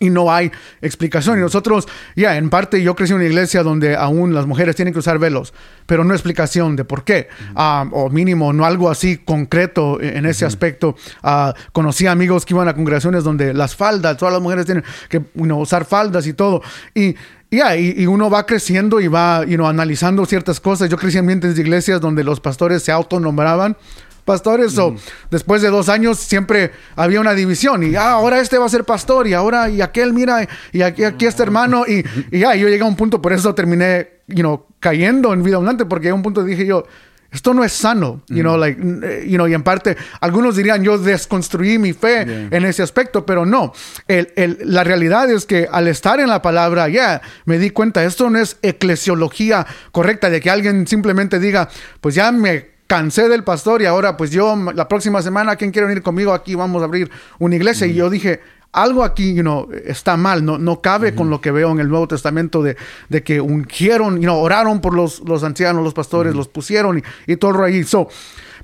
y 0.00 0.10
no 0.10 0.32
hay 0.32 0.50
explicación. 0.80 1.38
Y 1.38 1.42
nosotros, 1.42 1.86
ya, 2.16 2.36
en 2.36 2.50
parte 2.50 2.82
yo 2.82 2.96
crecí 2.96 3.12
en 3.12 3.18
una 3.18 3.26
iglesia 3.26 3.62
donde 3.62 3.94
aún 3.94 4.34
las 4.34 4.46
mujeres 4.46 4.74
tienen 4.74 4.94
que 4.94 4.98
usar 4.98 5.18
velos, 5.18 5.52
pero 5.86 6.02
no 6.02 6.14
explicación 6.14 6.74
de 6.74 6.84
por 6.84 7.04
qué, 7.04 7.28
Ah, 7.54 7.86
o 7.92 8.08
mínimo, 8.08 8.52
no 8.52 8.64
algo 8.64 8.90
así 8.90 9.18
concreto 9.18 10.00
en 10.00 10.24
ese 10.24 10.46
aspecto. 10.46 10.96
Ah, 11.22 11.54
conocí 11.72 12.06
amigos 12.06 12.46
que 12.46 12.54
iban 12.54 12.66
a 12.66 12.74
congregaciones 12.74 13.22
donde 13.22 13.52
las 13.52 13.76
faldas, 13.76 14.16
todas 14.16 14.32
las 14.32 14.42
mujeres 14.42 14.64
tienen 14.64 14.84
que 15.08 15.18
you 15.34 15.44
know, 15.44 15.60
usar 15.60 15.84
faldas 15.84 16.26
y 16.26 16.32
todo. 16.32 16.62
Y 16.94 17.14
ya, 17.50 17.76
y, 17.76 17.94
y 17.96 18.06
uno 18.06 18.30
va 18.30 18.46
creciendo 18.46 19.00
y 19.00 19.08
va 19.08 19.44
you 19.44 19.56
know, 19.56 19.66
analizando 19.66 20.24
ciertas 20.26 20.60
cosas. 20.60 20.88
Yo 20.88 20.96
crecí 20.96 21.16
en 21.16 21.24
ambientes 21.24 21.56
de 21.56 21.62
iglesias 21.62 22.00
donde 22.00 22.22
los 22.24 22.40
pastores 22.40 22.82
se 22.82 22.92
autonombraban 22.92 23.76
pastores 24.24 24.78
o 24.78 24.94
después 25.30 25.62
de 25.62 25.70
dos 25.70 25.88
años 25.88 26.18
siempre 26.18 26.70
había 26.94 27.20
una 27.20 27.34
división 27.34 27.82
y 27.82 27.96
ah, 27.96 28.12
ahora 28.12 28.40
este 28.40 28.58
va 28.58 28.66
a 28.66 28.68
ser 28.68 28.84
pastor 28.84 29.26
y 29.26 29.32
ahora 29.32 29.68
y 29.68 29.80
aquel 29.80 30.12
mira 30.12 30.46
y 30.72 30.82
aquí, 30.82 31.02
aquí 31.02 31.26
este 31.26 31.42
hermano 31.42 31.84
y, 31.88 32.04
y 32.30 32.38
ya 32.38 32.54
yo 32.54 32.68
llegué 32.68 32.82
a 32.82 32.86
un 32.86 32.96
punto 32.96 33.20
por 33.20 33.32
eso 33.32 33.54
terminé 33.54 34.20
you 34.28 34.42
know, 34.42 34.66
cayendo 34.78 35.32
en 35.32 35.42
vida 35.42 35.56
abundante 35.56 35.84
porque 35.84 36.10
a 36.10 36.14
un 36.14 36.22
punto 36.22 36.44
dije 36.44 36.64
yo 36.64 36.84
esto 37.30 37.54
no 37.54 37.62
es 37.64 37.72
sano, 37.72 38.22
you 38.28 38.42
know, 38.42 38.56
like, 38.56 38.80
eh, 38.80 39.24
you 39.26 39.36
know, 39.36 39.46
y 39.46 39.54
en 39.54 39.62
parte, 39.62 39.96
algunos 40.20 40.56
dirían, 40.56 40.82
yo 40.82 40.98
desconstruí 40.98 41.78
mi 41.78 41.92
fe 41.92 42.22
en 42.22 42.64
ese 42.64 42.82
aspecto, 42.82 43.24
pero 43.24 43.46
no. 43.46 43.72
El, 44.08 44.32
el, 44.36 44.58
la 44.64 44.82
realidad 44.82 45.30
es 45.30 45.46
que 45.46 45.68
al 45.70 45.86
estar 45.86 46.18
en 46.18 46.28
la 46.28 46.42
palabra, 46.42 46.88
ya, 46.88 47.22
me 47.44 47.58
di 47.58 47.70
cuenta, 47.70 48.04
esto 48.04 48.28
no 48.30 48.38
es 48.38 48.56
eclesiología 48.62 49.66
correcta, 49.92 50.28
de 50.28 50.40
que 50.40 50.50
alguien 50.50 50.86
simplemente 50.86 51.38
diga, 51.38 51.68
pues 52.00 52.16
ya 52.16 52.32
me 52.32 52.70
cansé 52.90 53.28
del 53.28 53.44
pastor 53.44 53.82
y 53.82 53.86
ahora 53.86 54.16
pues 54.16 54.32
yo 54.32 54.56
la 54.74 54.88
próxima 54.88 55.22
semana, 55.22 55.54
¿quién 55.54 55.70
quiere 55.70 55.86
venir 55.86 56.02
conmigo? 56.02 56.32
Aquí 56.32 56.56
vamos 56.56 56.82
a 56.82 56.86
abrir 56.86 57.08
una 57.38 57.54
iglesia. 57.54 57.86
Y 57.86 57.94
yo 57.94 58.10
dije, 58.10 58.40
algo 58.72 59.02
aquí 59.04 59.34
you 59.34 59.42
know, 59.42 59.68
está 59.84 60.16
mal, 60.16 60.44
no, 60.44 60.58
no 60.58 60.80
cabe 60.80 61.14
con 61.14 61.30
lo 61.30 61.40
que 61.40 61.50
veo 61.50 61.70
en 61.72 61.80
el 61.80 61.88
Nuevo 61.88 62.08
Testamento 62.08 62.62
de, 62.62 62.76
de 63.08 63.22
que 63.22 63.40
ungieron, 63.40 64.16
you 64.16 64.22
know, 64.22 64.38
oraron 64.38 64.80
por 64.80 64.94
los, 64.94 65.20
los 65.20 65.42
ancianos, 65.42 65.82
los 65.82 65.94
pastores, 65.94 66.34
los 66.34 66.48
pusieron 66.48 66.98
y, 66.98 67.32
y 67.32 67.36
todo 67.36 67.64
ahí. 67.64 67.84
So, 67.84 68.08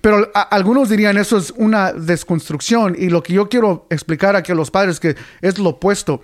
pero 0.00 0.30
algunos 0.50 0.88
dirían 0.88 1.18
eso 1.18 1.36
es 1.36 1.52
una 1.56 1.92
desconstrucción 1.92 2.94
y 2.98 3.08
lo 3.08 3.22
que 3.22 3.32
yo 3.32 3.48
quiero 3.48 3.86
explicar 3.90 4.36
aquí 4.36 4.52
a 4.52 4.54
los 4.54 4.70
padres 4.70 5.00
que 5.00 5.16
es 5.40 5.58
lo 5.58 5.70
opuesto. 5.70 6.20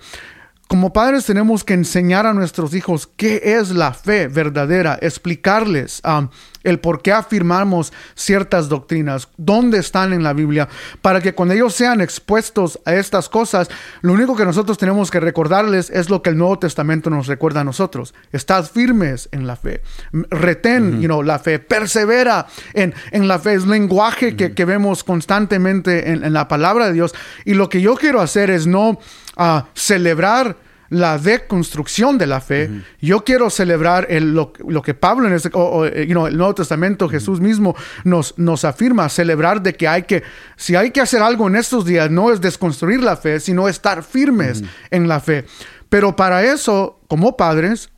Como 0.67 0.93
padres 0.93 1.25
tenemos 1.25 1.63
que 1.63 1.73
enseñar 1.73 2.25
a 2.25 2.33
nuestros 2.33 2.73
hijos 2.73 3.07
qué 3.17 3.41
es 3.43 3.71
la 3.71 3.93
fe 3.93 4.27
verdadera, 4.27 4.97
explicarles 5.01 6.01
um, 6.05 6.29
el 6.63 6.79
por 6.79 7.01
qué 7.01 7.11
afirmamos 7.11 7.93
ciertas 8.15 8.69
doctrinas, 8.69 9.29
dónde 9.37 9.79
están 9.79 10.13
en 10.13 10.23
la 10.23 10.33
Biblia, 10.33 10.67
para 11.01 11.21
que 11.21 11.33
cuando 11.33 11.53
ellos 11.53 11.73
sean 11.73 12.01
expuestos 12.01 12.79
a 12.85 12.93
estas 12.93 13.29
cosas, 13.29 13.69
lo 14.01 14.13
único 14.13 14.35
que 14.35 14.45
nosotros 14.45 14.77
tenemos 14.77 15.11
que 15.11 15.19
recordarles 15.19 15.89
es 15.89 16.09
lo 16.09 16.21
que 16.21 16.29
el 16.29 16.37
Nuevo 16.37 16.59
Testamento 16.59 17.09
nos 17.09 17.27
recuerda 17.27 17.61
a 17.61 17.63
nosotros. 17.63 18.13
Estad 18.31 18.65
firmes 18.65 19.29
en 19.31 19.47
la 19.47 19.55
fe, 19.55 19.81
retén 20.29 21.01
you 21.01 21.07
know, 21.07 21.21
la 21.23 21.39
fe, 21.39 21.59
persevera 21.59 22.47
en, 22.73 22.93
en 23.11 23.27
la 23.27 23.39
fe, 23.39 23.55
es 23.55 23.65
lenguaje 23.65 24.35
que, 24.35 24.53
que, 24.53 24.65
vemos 24.65 25.03
constantemente 25.03 26.11
en, 26.11 26.23
en, 26.23 26.33
la 26.33 26.47
palabra 26.47 26.87
de 26.87 26.93
Dios. 26.93 27.13
Y 27.45 27.53
lo 27.53 27.69
que 27.69 27.81
yo 27.81 27.95
quiero 27.95 28.21
hacer 28.21 28.49
es 28.49 28.65
no 28.67 28.99
uh, 29.37 29.61
celebrar 29.73 30.57
la 30.93 31.17
deconstrucción 31.17 32.17
de 32.17 32.27
la 32.27 32.39
fe. 32.39 32.69
Yo 33.01 33.23
quiero 33.23 33.49
celebrar 33.49 34.05
el, 34.09 34.33
lo, 34.33 34.53
que 34.53 34.93
Pablo 34.93 35.27
en 35.27 35.33
ese, 35.33 35.49
o, 35.53 35.85
eh, 35.85 36.05
you 36.05 36.13
know, 36.13 36.27
el 36.27 36.37
Nuevo 36.37 36.53
Testamento, 36.53 37.09
Jesús 37.09 37.41
mismo 37.41 37.75
nos, 38.03 38.37
nos 38.37 38.63
afirma, 38.63 39.09
celebrar 39.09 39.61
de 39.61 39.73
que 39.73 39.87
hay 39.87 40.03
que, 40.03 40.23
si 40.55 40.75
hay 40.75 40.91
que 40.91 41.01
hacer 41.01 41.21
algo 41.23 41.47
en 41.47 41.55
estos 41.55 41.85
días, 41.85 42.11
no 42.11 42.31
es 42.31 42.41
desconstruir 42.41 43.01
la 43.01 43.17
fe, 43.17 43.39
sino 43.39 43.67
estar 43.67 44.03
firmes 44.03 44.63
en 44.91 45.07
la 45.07 45.19
fe. 45.19 45.45
Pero 45.89 46.15
para 46.15 46.43
eso, 46.43 46.99
como 47.07 47.35
padres 47.37 47.89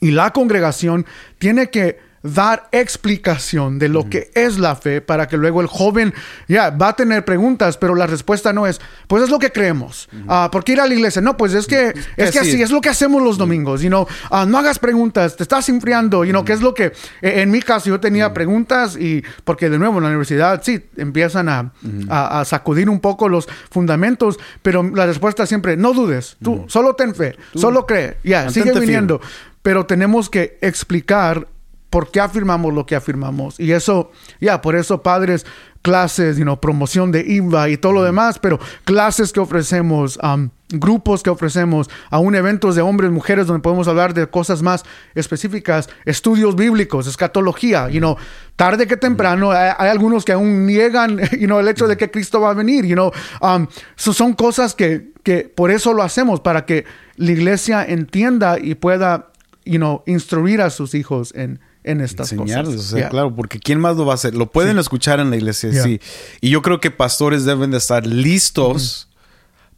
y 0.00 0.10
la 0.10 0.32
congregación, 0.32 1.04
tiene 1.38 1.68
que 1.68 1.98
dar 2.22 2.68
explicación 2.72 3.78
de 3.78 3.88
lo 3.88 4.08
que 4.08 4.30
es 4.34 4.58
la 4.58 4.76
fe 4.76 5.00
para 5.00 5.26
que 5.26 5.36
luego 5.36 5.60
el 5.60 5.66
joven 5.66 6.14
ya 6.48 6.70
va 6.70 6.88
a 6.88 6.96
tener 6.96 7.24
preguntas, 7.24 7.76
pero 7.76 7.94
la 7.94 8.06
respuesta 8.06 8.52
no 8.52 8.66
es, 8.66 8.80
pues 9.06 9.24
es 9.24 9.30
lo 9.30 9.38
que 9.38 9.50
creemos. 9.50 10.08
Uh 10.28 10.50
¿Por 10.50 10.64
qué 10.64 10.72
ir 10.72 10.80
a 10.80 10.86
la 10.86 10.94
iglesia? 10.94 11.22
No, 11.22 11.36
pues 11.36 11.54
es 11.54 11.66
que 11.66 11.92
es 12.16 12.30
que 12.30 12.38
así 12.38 12.60
es 12.60 12.70
lo 12.70 12.80
que 12.80 12.88
hacemos 12.88 13.22
los 13.22 13.38
domingos. 13.38 13.80
You 13.82 13.88
know? 13.88 14.06
Uh, 14.30 14.44
no 14.46 14.58
hagas 14.58 14.78
preguntas, 14.78 15.36
te 15.36 15.42
estás 15.42 15.68
enfriando. 15.68 16.24
You 16.24 16.30
know, 16.30 16.44
que 16.44 16.52
es 16.52 16.60
lo 16.60 16.74
que 16.74 16.92
e, 17.20 17.42
en 17.42 17.50
mi 17.50 17.62
caso 17.62 17.88
yo 17.88 18.00
tenía 18.00 18.32
preguntas 18.32 18.96
y 18.96 19.22
porque 19.44 19.70
de 19.70 19.78
nuevo 19.78 19.98
en 19.98 20.04
la 20.04 20.08
universidad 20.08 20.62
sí 20.62 20.84
empiezan 20.96 21.48
a, 21.48 21.72
a, 22.08 22.44
sacudir 22.44 22.88
un 22.88 23.00
poco 23.00 23.28
los 23.28 23.48
fundamentos, 23.70 24.38
pero 24.62 24.82
la 24.82 25.06
respuesta 25.06 25.46
siempre, 25.46 25.76
no 25.76 25.92
dudes, 25.92 26.36
tú 26.42 26.64
solo 26.68 26.94
ten 26.94 27.14
fe, 27.14 27.36
solo 27.54 27.86
cree, 27.86 28.16
ya, 28.24 28.50
sigue 28.50 28.78
viniendo. 28.78 29.20
Pero 29.62 29.86
tenemos 29.86 30.28
que 30.28 30.58
explicar 30.60 31.46
por 31.92 32.10
qué 32.10 32.20
afirmamos 32.20 32.72
lo 32.72 32.86
que 32.86 32.96
afirmamos. 32.96 33.60
Y 33.60 33.72
eso, 33.72 34.12
ya, 34.40 34.62
por 34.62 34.76
eso 34.76 35.02
padres, 35.02 35.44
clases, 35.82 36.38
you 36.38 36.42
know, 36.44 36.58
promoción 36.58 37.12
de 37.12 37.20
IVA 37.20 37.68
y 37.68 37.76
todo 37.76 37.92
lo 37.92 38.02
demás, 38.02 38.38
pero 38.38 38.58
clases 38.84 39.30
que 39.30 39.40
ofrecemos, 39.40 40.18
um, 40.22 40.48
grupos 40.70 41.22
que 41.22 41.28
ofrecemos, 41.28 41.90
aún 42.08 42.34
eventos 42.34 42.76
de 42.76 42.80
hombres, 42.80 43.10
mujeres, 43.10 43.46
donde 43.46 43.60
podemos 43.60 43.88
hablar 43.88 44.14
de 44.14 44.26
cosas 44.26 44.62
más 44.62 44.84
específicas, 45.14 45.90
estudios 46.06 46.56
bíblicos, 46.56 47.06
escatología, 47.06 47.90
you 47.90 47.98
know, 47.98 48.16
tarde 48.56 48.86
que 48.86 48.96
temprano, 48.96 49.50
hay, 49.50 49.74
algunos 49.78 50.24
que 50.24 50.32
aún 50.32 50.64
niegan, 50.64 51.18
you 51.38 51.46
know, 51.46 51.60
el 51.60 51.68
hecho 51.68 51.86
de 51.88 51.98
que 51.98 52.10
Cristo 52.10 52.40
va 52.40 52.52
a 52.52 52.54
venir, 52.54 52.86
you 52.86 52.94
know, 52.94 53.12
um, 53.42 53.66
son 53.96 54.32
cosas 54.32 54.74
que, 54.74 55.12
que 55.22 55.42
por 55.42 55.70
eso 55.70 55.92
lo 55.92 56.02
hacemos, 56.02 56.40
para 56.40 56.64
que 56.64 56.86
la 57.16 57.32
iglesia 57.32 57.84
entienda 57.84 58.56
y 58.58 58.76
pueda, 58.76 59.30
you 59.66 59.76
know, 59.76 60.02
instruir 60.06 60.62
a 60.62 60.70
sus 60.70 60.94
hijos 60.94 61.34
en, 61.36 61.60
en 61.84 62.00
estas 62.00 62.32
Enseñarles, 62.32 62.76
cosas. 62.76 62.92
O 62.92 62.96
sea, 62.96 63.08
claro, 63.08 63.34
porque 63.34 63.58
¿quién 63.58 63.80
más 63.80 63.96
lo 63.96 64.06
va 64.06 64.12
a 64.12 64.14
hacer? 64.14 64.34
Lo 64.34 64.50
pueden 64.50 64.78
escuchar 64.78 65.20
en 65.20 65.30
la 65.30 65.36
iglesia, 65.36 65.72
sí. 65.82 66.00
Y 66.40 66.50
yo 66.50 66.62
creo 66.62 66.80
que 66.80 66.90
pastores 66.90 67.44
deben 67.44 67.70
de 67.70 67.78
estar 67.78 68.06
listos 68.06 69.08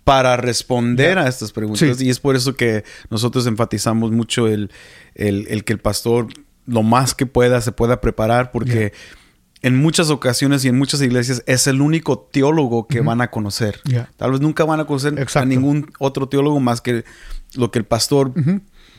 para 0.05 0.37
responder 0.37 1.19
a 1.19 1.29
estas 1.29 1.53
preguntas. 1.53 2.01
Y 2.01 2.11
es 2.11 2.21
por 2.21 2.37
eso 2.37 2.55
que 2.55 2.85
nosotros 3.11 3.47
enfatizamos 3.47 4.13
mucho 4.13 4.47
el, 4.49 4.71
el, 5.15 5.65
que 5.65 5.73
el 5.73 5.81
pastor 5.81 6.29
lo 6.67 6.83
más 6.83 7.15
que 7.15 7.27
pueda 7.27 7.61
se 7.61 7.73
pueda 7.73 8.01
preparar, 8.01 8.53
porque 8.53 8.93
en 9.63 9.77
muchas 9.77 10.11
ocasiones 10.11 10.65
y 10.65 10.69
en 10.69 10.77
muchas 10.77 11.01
iglesias 11.01 11.43
es 11.47 11.67
el 11.67 11.81
único 11.81 12.19
teólogo 12.19 12.87
que 12.87 13.01
van 13.01 13.23
a 13.23 13.31
conocer. 13.31 13.81
Tal 14.19 14.33
vez 14.33 14.41
nunca 14.43 14.65
van 14.65 14.81
a 14.81 14.85
conocer 14.85 15.15
a 15.35 15.45
ningún 15.47 15.91
otro 15.99 16.29
teólogo 16.29 16.61
más 16.61 16.83
que 16.83 17.05
lo 17.55 17.71
que 17.71 17.79
el 17.79 17.87
pastor 17.87 18.33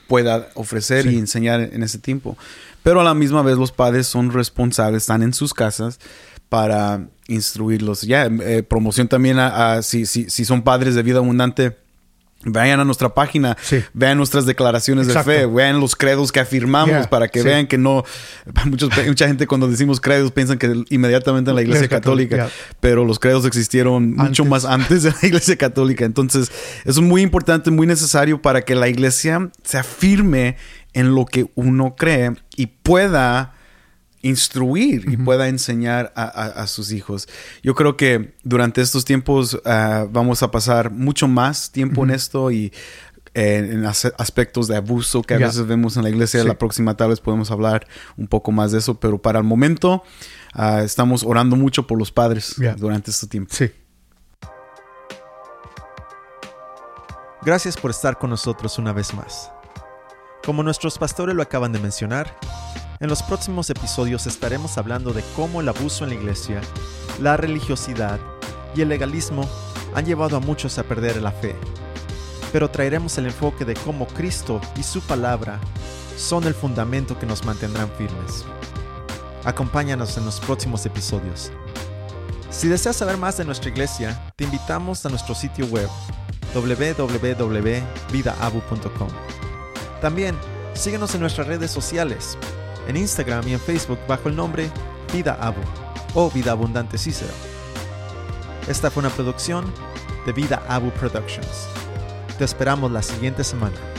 pueda 0.07 0.49
ofrecer 0.55 1.05
y 1.07 1.17
enseñar 1.17 1.61
en 1.61 1.83
ese 1.83 1.99
tiempo. 1.99 2.37
Pero 2.83 3.01
a 3.01 3.03
la 3.03 3.13
misma 3.13 3.41
vez 3.41 3.57
los 3.57 3.71
padres 3.71 4.07
son 4.07 4.31
responsables, 4.31 5.03
están 5.03 5.23
en 5.23 5.33
sus 5.33 5.53
casas 5.53 5.99
para 6.49 7.07
instruirlos. 7.27 8.03
Ya, 8.03 8.25
eh, 8.25 8.63
promoción 8.63 9.07
también 9.07 9.39
a, 9.39 9.81
si, 9.81 10.05
si, 10.05 10.29
si, 10.29 10.45
son 10.45 10.61
padres 10.61 10.95
de 10.95 11.03
vida 11.03 11.17
abundante. 11.17 11.77
Vayan 12.45 12.79
a 12.79 12.85
nuestra 12.85 13.13
página, 13.13 13.57
vean 13.93 14.17
nuestras 14.17 14.45
declaraciones 14.45 15.07
de 15.07 15.21
fe, 15.23 15.45
vean 15.47 15.79
los 15.79 15.95
credos 15.95 16.31
que 16.31 16.39
afirmamos 16.39 17.07
para 17.07 17.27
que 17.27 17.41
vean 17.41 17.67
que 17.67 17.77
no. 17.77 18.03
Muchos, 18.65 18.89
mucha 19.07 19.27
gente 19.27 19.47
cuando 19.47 19.67
decimos 19.67 19.99
credos 19.99 20.31
piensan 20.31 20.57
que 20.57 20.83
inmediatamente 20.89 21.49
en 21.49 21.55
la 21.55 21.61
iglesia 21.61 21.87
católica, 21.87 22.49
pero 22.79 23.03
los 23.03 23.19
credos 23.19 23.45
existieron 23.45 24.13
mucho 24.13 24.45
más 24.45 24.65
antes 24.65 25.03
de 25.03 25.11
la 25.11 25.17
iglesia 25.23 25.55
católica. 25.55 26.05
Entonces, 26.05 26.51
es 26.83 26.99
muy 26.99 27.21
importante, 27.21 27.71
muy 27.71 27.87
necesario 27.87 28.41
para 28.41 28.61
que 28.61 28.75
la 28.75 28.87
iglesia 28.87 29.49
se 29.63 29.77
afirme 29.77 30.57
en 30.93 31.15
lo 31.15 31.25
que 31.25 31.47
uno 31.55 31.95
cree 31.95 32.31
y 32.55 32.67
pueda 32.67 33.54
instruir 34.25 35.05
y 35.07 35.17
pueda 35.17 35.47
enseñar 35.47 36.11
a, 36.15 36.65
sus 36.65 36.91
hijos. 36.91 37.27
Yo 37.61 37.75
creo 37.75 37.95
que 37.95 38.33
durante 38.43 38.81
estos 38.81 39.05
tiempos 39.05 39.61
ah, 39.65 40.07
vamos 40.09 40.41
a 40.41 40.49
pasar 40.49 40.89
mucho 40.89 41.27
más 41.27 41.71
tiempo 41.71 42.03
en 42.03 42.09
esto 42.09 42.49
y 42.49 42.73
eh, 43.35 43.69
en 43.71 43.85
aspectos 43.85 44.67
de 44.67 44.77
abuso 44.77 45.21
que 45.21 45.35
a 45.35 45.37
veces 45.37 45.67
vemos 45.67 45.95
en 45.97 46.03
la 46.03 46.09
iglesia. 46.09 46.43
La 46.43 46.57
próxima 46.57 46.97
tal 46.97 47.09
vez 47.09 47.19
podemos 47.19 47.51
hablar 47.51 47.85
un 48.17 48.27
poco 48.27 48.51
más 48.51 48.71
de 48.71 48.79
eso, 48.79 48.99
pero 48.99 49.21
para 49.21 49.37
el 49.37 49.45
momento 49.45 50.01
ah, 50.53 50.81
estamos 50.81 51.23
orando 51.23 51.55
mucho 51.55 51.85
por 51.85 51.99
los 51.99 52.11
padres 52.11 52.55
durante 52.77 53.11
este 53.11 53.27
tiempo. 53.27 53.53
Sí. 53.53 53.71
Gracias 57.43 57.77
por 57.77 57.91
estar 57.91 58.17
con 58.17 58.31
nosotros 58.31 58.79
una 58.79 58.91
vez 58.91 59.13
más. 59.13 59.51
Como 60.43 60.63
nuestros 60.63 60.97
pastores 60.97 61.35
lo 61.35 61.43
acaban 61.43 61.71
de 61.71 61.79
mencionar, 61.79 62.35
en 62.99 63.09
los 63.09 63.23
próximos 63.23 63.69
episodios 63.69 64.27
estaremos 64.27 64.77
hablando 64.77 65.13
de 65.13 65.23
cómo 65.35 65.61
el 65.61 65.69
abuso 65.69 66.03
en 66.03 66.09
la 66.11 66.15
iglesia, 66.15 66.61
la 67.19 67.37
religiosidad 67.37 68.19
y 68.75 68.81
el 68.81 68.89
legalismo 68.89 69.47
han 69.93 70.05
llevado 70.05 70.37
a 70.37 70.39
muchos 70.39 70.77
a 70.77 70.83
perder 70.83 71.21
la 71.21 71.31
fe. 71.31 71.55
Pero 72.51 72.69
traeremos 72.69 73.17
el 73.17 73.25
enfoque 73.25 73.65
de 73.65 73.73
cómo 73.73 74.05
Cristo 74.07 74.61
y 74.77 74.83
su 74.83 75.01
palabra 75.01 75.59
son 76.17 76.43
el 76.45 76.53
fundamento 76.53 77.19
que 77.19 77.25
nos 77.25 77.43
mantendrán 77.43 77.89
firmes. 77.97 78.45
Acompáñanos 79.43 80.17
en 80.17 80.23
los 80.25 80.39
próximos 80.39 80.85
episodios. 80.85 81.51
Si 82.49 82.69
deseas 82.69 82.95
saber 82.95 83.17
más 83.17 83.37
de 83.37 83.45
nuestra 83.45 83.69
iglesia, 83.69 84.31
te 84.37 84.45
invitamos 84.45 85.05
a 85.05 85.09
nuestro 85.09 85.35
sitio 85.35 85.65
web 85.65 85.89
www.vidaabu.com. 86.53 89.09
También 90.01 90.37
síguenos 90.73 91.13
en 91.15 91.21
nuestras 91.21 91.47
redes 91.47 91.71
sociales, 91.71 92.37
en 92.87 92.97
Instagram 92.97 93.47
y 93.47 93.53
en 93.53 93.59
Facebook 93.59 93.99
bajo 94.07 94.29
el 94.29 94.35
nombre 94.35 94.69
Vida 95.13 95.37
Abu 95.41 95.61
o 96.13 96.29
Vida 96.29 96.51
Abundante 96.51 96.97
Cícero. 96.97 97.33
Esta 98.67 98.89
fue 98.89 99.01
una 99.01 99.09
producción 99.09 99.71
de 100.25 100.33
Vida 100.33 100.63
Abu 100.67 100.89
Productions. 100.91 101.67
Te 102.37 102.43
esperamos 102.43 102.91
la 102.91 103.01
siguiente 103.01 103.43
semana. 103.43 103.94